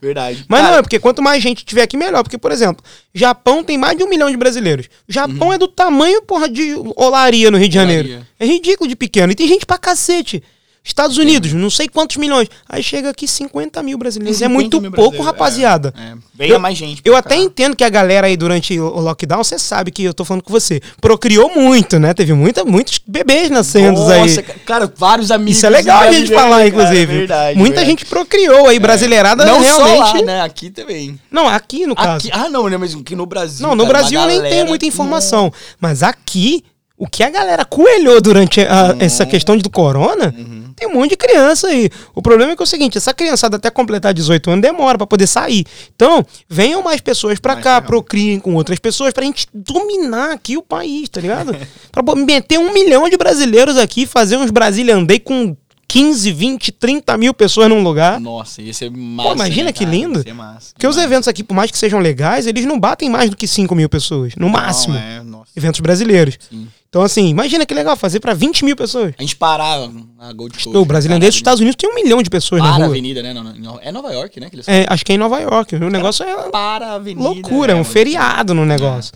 [0.00, 0.44] Verdade.
[0.48, 2.22] Mas Cara, não, é porque quanto mais gente tiver aqui, melhor.
[2.22, 4.88] Porque, por exemplo, Japão tem mais de um milhão de brasileiros.
[5.08, 8.08] Japão é do tamanho, porra, de Olaria no Rio de Janeiro.
[8.08, 8.28] Olaria.
[8.38, 9.32] É ridículo de pequeno.
[9.32, 10.42] E tem gente pra cacete.
[10.84, 12.48] Estados Unidos, não sei quantos milhões.
[12.68, 14.38] Aí chega aqui 50 mil brasileiros.
[14.38, 15.94] tem É 50 muito mil pouco, rapaziada.
[15.96, 16.14] É, é.
[16.34, 17.00] Venha Eu- mais gente.
[17.04, 20.24] Eu até entendo que a galera aí durante o lockdown, você sabe que eu tô
[20.24, 22.12] falando com você, procriou muito, né?
[22.12, 24.20] Teve muita, muitos bebês nascendo aí.
[24.22, 25.56] Nossa, ca- cara, vários amigos.
[25.58, 27.00] Isso é legal a gente falar, cara, inclusive.
[27.14, 27.90] é verdade, Muita verdade.
[27.90, 29.96] gente procriou aí, brasileirada Não realmente.
[30.08, 30.40] só lá, né?
[30.40, 31.16] Aqui também.
[31.30, 32.26] Não, aqui no caso.
[32.26, 32.76] Aqui, ah, não, né?
[32.76, 33.64] Mas aqui no Brasil.
[33.66, 35.52] Não, no cara, Brasil eu nem galera- tenho muita informação.
[35.80, 36.64] Mas aqui,
[37.04, 40.72] o que a galera coelhou durante a- essa questão do corona, Uhum.
[40.76, 41.90] tem um monte de criança aí.
[42.14, 45.06] O problema é que é o seguinte, essa criançada até completar 18 anos demora pra
[45.06, 45.64] poder sair.
[45.96, 47.88] Então, venham mais pessoas pra Mais cá, legal.
[47.88, 51.56] procriem com outras pessoas pra gente dominar aqui o país, tá ligado?
[51.90, 55.56] pra meter um milhão de brasileiros aqui, fazer uns Brasília andei com
[55.88, 58.18] 15, 20, 30 mil pessoas num lugar.
[58.20, 59.34] Nossa, ia ser massa.
[59.34, 60.22] imagina né, que lindo.
[60.22, 60.70] Ser massa.
[60.72, 61.10] Porque os demais.
[61.10, 63.88] eventos aqui, por mais que sejam legais, eles não batem mais do que 5 mil
[63.90, 64.94] pessoas, no Não, máximo.
[64.96, 65.20] é.
[65.54, 66.38] Eventos brasileiros.
[66.48, 66.66] Sim.
[66.92, 69.14] Então, assim, imagina que legal fazer pra 20 mil pessoas.
[69.18, 69.88] A gente parar
[70.18, 70.76] na Gold Coast.
[70.76, 72.86] O brasileiro dos Estados Unidos tem um milhão de pessoas na Para a rua.
[72.88, 73.32] avenida, né?
[73.32, 74.50] Não, não, é Nova York, né?
[74.66, 75.74] É, acho que é em Nova York.
[75.74, 77.26] O negócio é Para a avenida.
[77.26, 79.14] loucura, é um feriado no negócio.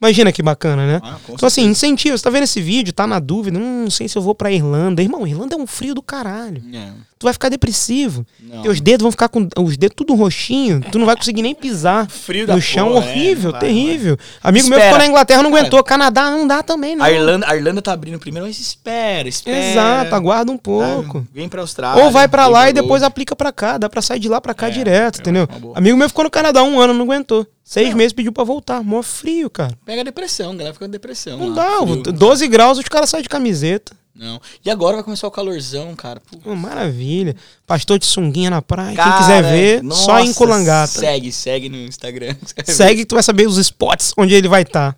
[0.00, 1.00] Imagina que bacana, né?
[1.04, 1.70] Ah, Então, assim, certeza.
[1.70, 2.16] incentiva.
[2.16, 4.50] Você tá vendo esse vídeo, tá na dúvida, hum, não sei se eu vou pra
[4.50, 5.02] Irlanda.
[5.02, 6.62] Irmão, Irlanda é um frio do caralho.
[6.72, 8.24] É, Tu vai ficar depressivo.
[8.40, 8.62] não.
[8.62, 10.80] Teus dedos vão ficar com os dedos tudo roxinho.
[10.92, 12.92] Tu não vai conseguir nem pisar Frio no chão.
[12.92, 14.16] porra, é, horrível, não vai, terrível.
[14.42, 14.92] Amigo meu Espera.
[14.94, 15.82] ficou na Inglaterra, não aguentou.
[15.82, 17.04] Canadá não dá também, não.
[17.04, 19.58] A Irlanda, a Irlanda tá abrindo primeiro, mas espera, espera.
[19.58, 21.18] Exato, aguarda um pouco.
[21.26, 22.04] Ah, Vem pra Austrália.
[22.04, 23.78] Ou vai pra vem lá e depois aplica pra cá.
[23.78, 25.48] Dá pra sair de lá pra cá É, direto, é entendeu?
[25.74, 27.46] Amigo meu ficou no Canadá um ano, não aguentou.
[27.64, 28.82] Seis meses pediu pra voltar.
[28.82, 29.76] Mó frio, cara.
[29.84, 31.36] Pega depressão, galera fica com depressão.
[31.38, 31.86] Não lá, dá.
[31.86, 32.02] frio.
[32.12, 33.92] 12 graus, os caras saem de camiseta.
[34.18, 34.40] Não.
[34.64, 36.20] E agora vai começar o calorzão, cara.
[36.42, 37.36] Pô, maravilha.
[37.66, 38.96] Pastor de sunguinha na praia.
[38.96, 40.98] cara, Quem quiser ver, só nossa, em Culangata.
[40.98, 42.34] Segue, segue no Instagram.
[42.64, 44.96] Segue que tu vai saber os spots onde ele vai estar.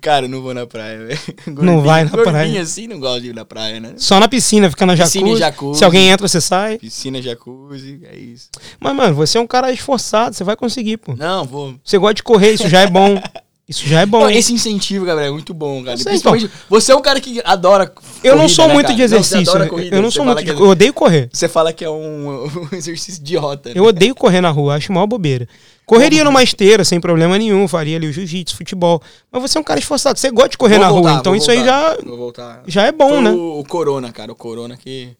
[0.00, 1.20] Cara, eu não vou na praia, velho.
[1.46, 2.60] Não vai na praia.
[2.60, 3.94] assim não gosta de ir na praia, né?
[3.96, 5.40] Só na piscina, fica na Piscina e jacuzzi.
[5.40, 5.78] jacuzzi.
[5.78, 6.78] Se alguém entra, você sai.
[6.78, 8.48] Piscina, jacuzzi, é isso.
[8.78, 11.16] Mas, mano, você é um cara esforçado, você vai conseguir, pô.
[11.16, 11.74] Não, vou.
[11.84, 13.20] Você gosta de correr, isso já é bom.
[13.70, 14.18] Isso já é bom.
[14.22, 15.96] Não, esse incentivo, Gabriel, é muito bom, cara.
[15.96, 17.84] Sei, Principalmente, você é um cara que adora
[18.24, 19.56] Eu não corrida, sou muito de Não, exercício.
[19.56, 20.44] eu- corrida, eu não sou muito de...
[20.52, 21.28] que- Eu odeio correr.
[21.32, 23.74] Você fala que é um, um exercício idiota, né?
[23.76, 25.46] Eu odeio correr na rua, acho maior bobeira.
[25.86, 29.00] Correria numa esteira, sem problema nenhum, faria ali o jiu-jitsu, futebol.
[29.30, 31.36] Mas você é um cara esforçado, você gosta de correr Vou na voltar, rua, então
[31.36, 32.62] isso aí voltar, já, Vou voltar.
[32.66, 33.30] já é bom, Foi né?
[33.30, 34.30] O, o Corona, cara.
[34.32, 35.10] O Corona que,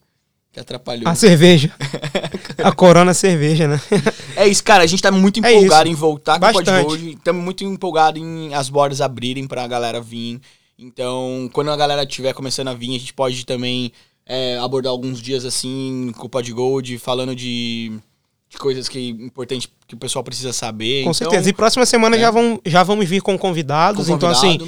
[0.53, 1.09] que atrapalhou.
[1.09, 1.73] A cerveja.
[2.63, 3.81] A corona cerveja, né?
[4.37, 4.83] É isso, cara.
[4.83, 5.93] A gente tá muito É empolgado isso.
[5.97, 6.85] em voltar com o Bastante.
[6.85, 7.11] Podgold.
[7.13, 10.41] Estamos muito empolgado em as bordas abrirem pra galera vir.
[10.79, 13.93] Então, quando a galera estiver começando a vir, a gente pode também
[14.27, 17.93] é, abordar alguns dias assim com o Podgold, falando de,
[18.49, 21.05] de coisas que importante que o pessoal precisa saber.
[21.05, 21.51] Com Então, certeza.
[21.51, 22.21] E próxima semana é.
[22.21, 24.07] já, vão, já vamos vir com convidados.
[24.07, 24.59] com então, assim.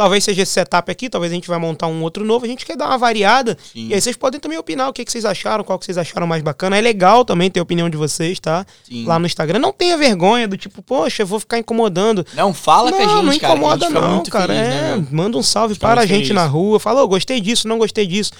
[0.00, 2.46] Talvez seja esse setup aqui, talvez a gente vai montar um outro novo.
[2.46, 3.58] A gente quer dar uma variada.
[3.70, 3.88] Sim.
[3.88, 6.26] E aí vocês podem também opinar o que, que vocês acharam, qual que vocês acharam
[6.26, 6.78] mais bacana.
[6.78, 8.64] É legal também ter a opinião de vocês, tá?
[8.82, 9.04] Sim.
[9.04, 9.58] Lá no Instagram.
[9.58, 12.24] Não tenha vergonha do tipo, poxa, eu vou ficar incomodando.
[12.32, 13.52] Não, fala não, com a gente, não cara.
[13.52, 14.54] incomoda a gente fica não, cara.
[14.54, 16.34] feliz, é, né, manda um salve para a gente feliz.
[16.34, 16.80] na rua.
[16.80, 18.32] Fala, ô, gostei disso, não gostei disso.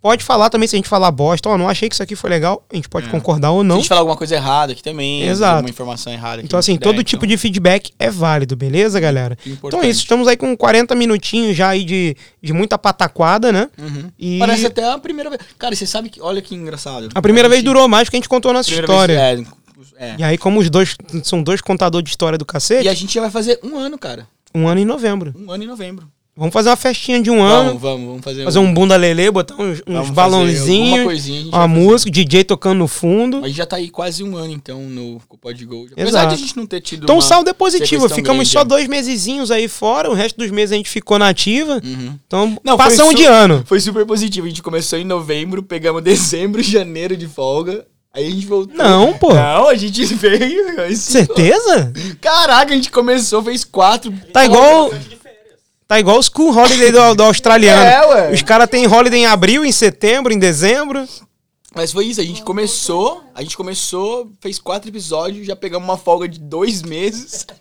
[0.00, 1.48] Pode falar também se a gente falar bosta.
[1.48, 2.64] Ó, não achei que isso aqui foi legal.
[2.72, 3.10] A gente pode É.
[3.10, 3.76] concordar ou Se a não.
[3.76, 5.60] gente falar alguma coisa errada aqui também, Exato.
[5.60, 6.40] uma informação errada.
[6.40, 9.36] Então, assim, todo tipo de feedback é válido, beleza, galera?
[9.44, 13.68] Então é isso, estamos aí com 40 minutinhos já aí de, de muita pataquada, né?
[13.76, 14.10] Uhum.
[14.18, 15.42] E Parece até a primeira vez.
[15.58, 16.20] Cara, você sabe que.
[16.20, 17.08] Olha que engraçado.
[17.14, 19.36] a primeira vez gente- durou mais porque a gente contou a nossa primeira história.
[19.36, 19.48] vez-
[19.98, 20.14] é, é.
[20.18, 23.12] E aí, como os dois são dois contadores de história do cacete, E a gente
[23.14, 24.28] já vai fazer um ano, cara.
[24.54, 25.34] um ano em novembro.
[25.36, 26.06] Um ano em novembro.
[26.38, 27.70] Vamos fazer uma festinha de um ano.
[27.70, 32.44] Vamos, vamos, vamos fazer, Fazer um bunda lelê, botar uns, uns balãozinhos, uma música, DJ
[32.44, 33.38] tocando no fundo.
[33.38, 35.92] A gente já tá aí quase um ano, então, no Pod Gold.
[35.94, 36.28] Apesar Exato.
[36.28, 38.08] de a gente não ter tido Então o saldo é positivo.
[38.08, 41.28] Ficamos grande, só dois mesezinhos aí fora, o resto dos meses a gente ficou na
[41.28, 41.80] ativa.
[41.84, 42.14] Uhum.
[42.26, 43.64] Então Não, su- de ano.
[43.66, 44.46] Foi super positivo.
[44.46, 47.84] A gente começou em novembro, pegamos dezembro, janeiro de folga.
[48.14, 48.76] Aí a gente voltou.
[48.76, 49.34] Não, pô.
[49.34, 50.96] Não, a gente veio.
[50.96, 51.92] Certeza?
[52.20, 54.12] Caraca, a gente começou, fez quatro.
[54.32, 54.90] Tá igual.
[55.88, 57.82] Tá igual o School Holiday do, do australiano.
[57.82, 58.32] É, ué.
[58.32, 61.08] Os caras têm holiday em abril, em setembro, em dezembro.
[61.74, 65.96] Mas foi isso, a gente começou, a gente começou, fez quatro episódios, já pegamos uma
[65.96, 67.46] folga de dois meses.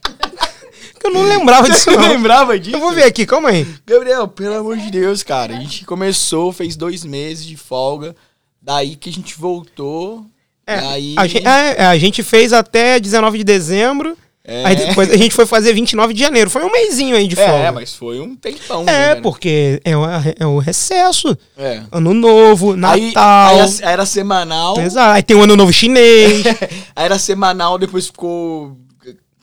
[0.99, 2.75] Que eu não lembrava disso, Você não lembrava disso?
[2.75, 3.67] Eu vou ver aqui, calma aí.
[3.85, 5.55] Gabriel, pelo amor de Deus, cara.
[5.55, 8.15] A gente começou, fez dois meses de folga.
[8.59, 10.25] Daí que a gente voltou.
[10.65, 11.15] É, e aí.
[11.15, 14.17] a, gente, é, a gente fez até 19 de dezembro.
[14.49, 14.63] É.
[14.65, 16.49] Aí depois a gente foi fazer 29 de janeiro.
[16.49, 17.51] Foi um mêsinho aí de folga.
[17.51, 18.83] É, mas foi um tempão.
[18.87, 19.15] É, né?
[19.15, 20.03] porque é o,
[20.39, 21.37] é o recesso.
[21.57, 21.81] É.
[21.91, 22.77] Ano novo, Aí,
[23.11, 23.49] Natal.
[23.49, 24.79] aí a- era semanal.
[24.79, 25.11] Exato.
[25.11, 26.45] Aí tem o ano novo chinês.
[26.95, 28.77] Aí era semanal, depois ficou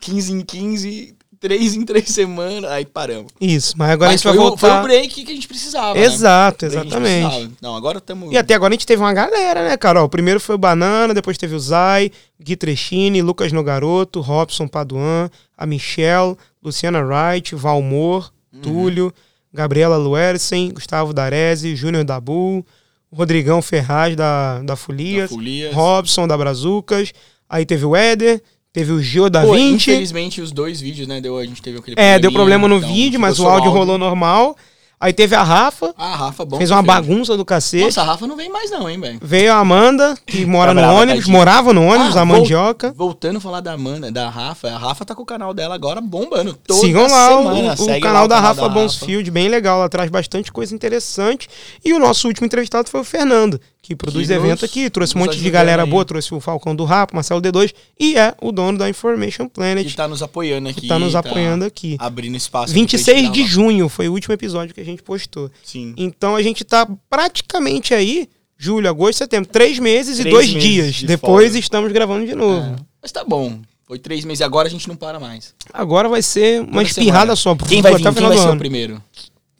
[0.00, 1.14] 15 em 15,
[1.44, 2.70] 3 em 3 semanas.
[2.70, 3.30] Aí paramos.
[3.38, 4.82] Isso, mas agora Mas a gente vai o, foi o voltar.
[4.82, 5.92] break que a gente precisava.
[5.94, 6.04] né?
[6.06, 7.26] Exato, gente exatamente.
[7.26, 7.52] precisava.
[7.60, 8.32] Não, agora estamos.
[8.32, 10.08] E até agora a gente teve uma galera, né, Carol?
[10.08, 12.10] Primeiro foi o Banana, depois teve o Zay,
[12.42, 18.60] Gui Trechini, Lucas Nogaroto, Robson Paduan, a Michelle, Luciana Wright, Valmor, Uhum.
[18.60, 19.12] Túlio,
[19.52, 22.64] Gabriela Luersen, Gustavo Darese, Júnior Dabu,
[23.12, 25.74] Rodrigão Ferraz da, da Folias, Folias.
[25.74, 27.12] Robson da Brazucas,
[27.48, 28.40] aí teve o Éder,
[28.74, 29.90] teve o Gio da Pô, 20.
[29.90, 31.18] infelizmente os dois vídeos, né?
[31.20, 33.96] Deu, a gente teve aquele É, deu problema no então vídeo, mas o áudio rolou
[33.96, 34.54] normal.
[35.00, 36.56] Aí teve a Rafa, Ah, Rafa, bom.
[36.56, 37.84] fez uma bagunça do cacete.
[37.84, 39.18] Nossa, a Rafa não vem mais não, hein, velho.
[39.20, 41.36] Veio a Amanda, que mora Tá no brava, ônibus, tadinha.
[41.38, 42.94] morava no ônibus, Ah, a mandioca.
[42.96, 46.00] Voltando a falar da Amanda, da Rafa, a Rafa tá com o canal dela agora
[46.00, 46.54] bombando.
[46.66, 47.74] Toda Sigam lá semana.
[47.78, 51.48] o- o, canal lá da Rafa Bonsfield, bem legal, ela traz bastante coisa interessante.
[51.84, 55.14] E o nosso último entrevistado foi o Fernando, que produz Que nos- evento aqui, trouxe
[55.14, 55.88] um nos monte de galera aí.
[55.90, 59.86] boa, trouxe o Falcão do Rap, Marcelo D2, e é o dono da Information Planet,
[59.86, 60.80] Que tá nos apoiando aqui.
[60.80, 61.96] que tá nos apoiando aqui.
[62.00, 62.64] Abrindo espaço.
[62.64, 65.50] aqui pra 26 gente de junho foi o último episódio que a gente postou.
[65.62, 65.92] Sim.
[65.96, 70.62] Então a gente tá praticamente aí, julho, agosto, setembro, três meses e Três dois meses
[70.68, 70.94] dias.
[70.96, 71.58] de Depois folga.
[71.58, 72.66] estamos gravando de novo.
[72.72, 72.76] É.
[73.02, 73.58] Mas tá bom.
[73.86, 74.40] Foi três meses.
[74.40, 75.54] Agora a gente não para mais.
[75.72, 77.36] Agora vai ser uma Toda espirrada semana.
[77.36, 77.54] só.
[77.54, 78.02] porque Quem vai vir?
[78.02, 79.02] Quem vai ser o primeiro?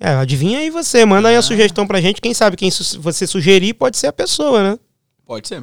[0.05, 1.05] É, adivinha aí você.
[1.05, 1.39] Manda aí Ah.
[1.39, 2.21] a sugestão pra gente.
[2.21, 4.79] Quem sabe quem su- você sugerir pode ser a pessoa, né?
[5.27, 5.63] Pode ser.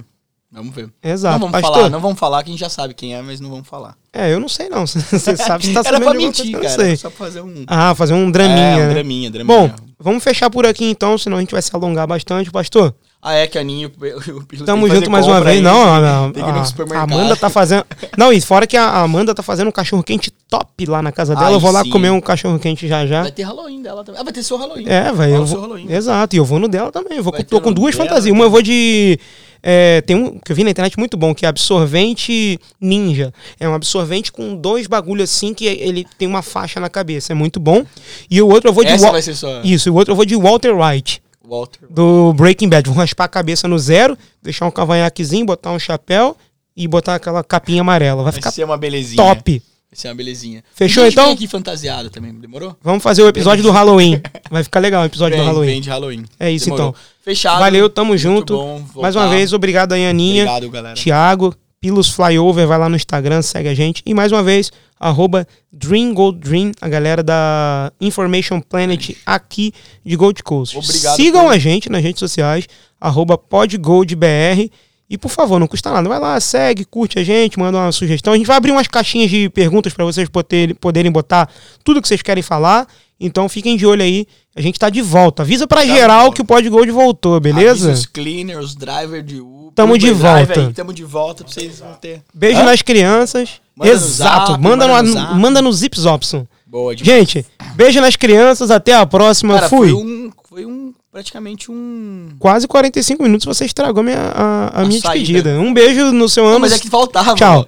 [0.53, 0.91] Vamos ver.
[1.01, 1.33] Exato.
[1.39, 3.39] não vamos Pastor, falar, não vamos falar que a gente já sabe quem é, mas
[3.39, 3.95] não vamos falar.
[4.11, 4.83] É, eu não sei não.
[4.85, 6.77] Você sabe se tá Era sabendo pra de alguma mentir, coisa cara.
[6.77, 6.97] não sei.
[6.97, 7.63] Só pra fazer um.
[7.67, 8.89] Ah, fazer um draminha, é, um né?
[8.89, 9.57] draminha, draminha.
[9.69, 12.51] Bom, vamos fechar por aqui então, senão a gente vai se alongar bastante.
[12.51, 12.93] Pastor,
[13.23, 13.87] Ah, é que a Aninha.
[13.87, 15.57] o Pilos tem que tamo junto mais uma vez.
[15.57, 17.11] aí, Não, a, tem que ir no a- a supermercado.
[17.13, 17.85] Amanda tá fazendo...
[18.17, 21.47] Não, e fora que a Amanda tá fazendo um cachorro-quente top lá na casa dela.
[21.49, 21.91] Ai, eu vou lá sim.
[21.91, 23.21] comer um cachorro-quente já já.
[23.21, 24.19] Vai ter Halloween dela também.
[24.19, 24.85] Ah, vai ter seu Halloween.
[24.87, 25.31] É, vai.
[25.35, 25.61] Eu vou...
[25.61, 25.91] Halloween.
[25.91, 27.17] Exato, e eu vou no dela também.
[27.19, 28.33] Eu vou, Vai tô com duas dela fantasias.
[28.35, 29.19] Uma eu vou de.
[29.61, 33.31] é, tem um que eu vi na internet muito bom, que é absorvente ninja.
[33.59, 37.33] É um absorvente com dois bagulhos assim que ele tem uma faixa na cabeça.
[37.33, 37.85] É muito bom.
[38.29, 38.91] E o outro eu vou de.
[38.91, 39.61] Essa Wa- vai ser sua.
[39.63, 41.21] Isso, e o outro eu vou de Walter White,
[41.51, 41.79] Walter.
[41.89, 42.89] do Breaking Bad.
[42.89, 46.35] Vou raspar a cabeça no zero, deixar um cavanhaquezinho, botar um chapéu
[46.75, 48.23] e botar aquela capinha amarela.
[48.23, 49.17] Vai Vai ficar ser uma belezinha.
[49.17, 49.61] top.
[49.91, 50.63] Vai ser uma belezinha.
[50.73, 51.31] Fechou, a gente então?
[51.33, 52.77] aqui fantasiado também, demorou?
[52.81, 54.21] Vamos fazer o episódio do Halloween.
[54.49, 55.67] Vai ficar legal o episódio do Halloween.
[55.67, 56.23] vem de Halloween.
[56.39, 56.89] É isso Demorou.
[56.91, 57.01] então.
[57.21, 57.59] Fechado.
[57.59, 58.55] Valeu, tamo Muito junto.
[58.55, 60.43] bom Mais uma vez, obrigado aí, Aninha.
[60.43, 60.95] Obrigado, galera.
[60.95, 64.03] Thiago, Pilos Flyover, vai lá no Instagram, segue a gente.
[64.05, 69.73] E mais uma vez, arroba Dream Gold Dream, a galera da Information Planet aqui
[70.05, 70.77] de Gold Coast.
[70.77, 72.67] Obrigado Sigam a gente nas redes sociais,
[72.99, 74.69] arroba podgoldbr.
[75.09, 76.07] E por favor, não custa nada.
[76.07, 78.33] Vai lá, segue, curte a gente, manda uma sugestão.
[78.33, 81.49] A gente vai abrir umas caixinhas de perguntas para vocês poder- poderem botar
[81.83, 82.87] tudo que vocês querem falar.
[83.19, 84.27] Então fiquem de olho aí.
[84.55, 85.43] A gente tá de volta.
[85.43, 87.87] Avisa pra Tá de geral que o Podgold voltou, beleza?
[87.87, 89.71] Avisa Os cleaners, os drivers de Uber.
[89.73, 90.61] Tamo de Uber Drive volta.
[90.67, 92.21] Aí, tamo de volta pra vocês não ter.
[92.33, 92.63] Beijo Hã?
[92.65, 93.61] nas crianças.
[93.75, 94.51] Manda no Exato.
[94.51, 95.35] zap, manda, manda no, no zap.
[95.39, 96.45] manda no Zip Zopson.
[96.67, 97.17] Boa demais.
[97.19, 97.45] Gente,
[97.75, 98.69] beijo nas crianças.
[98.71, 99.55] Até a próxima.
[99.55, 99.89] Cara, Fui.
[99.91, 100.31] foi um.
[100.49, 100.93] Foi um.
[101.11, 102.29] Praticamente um.
[102.39, 105.19] Quase 45 minutos você estragou minha, a, a A minha saída.
[105.25, 105.59] despedida.
[105.59, 106.59] Um beijo no seu ano.
[106.59, 107.35] mas é que faltava.
[107.35, 107.65] Tchau.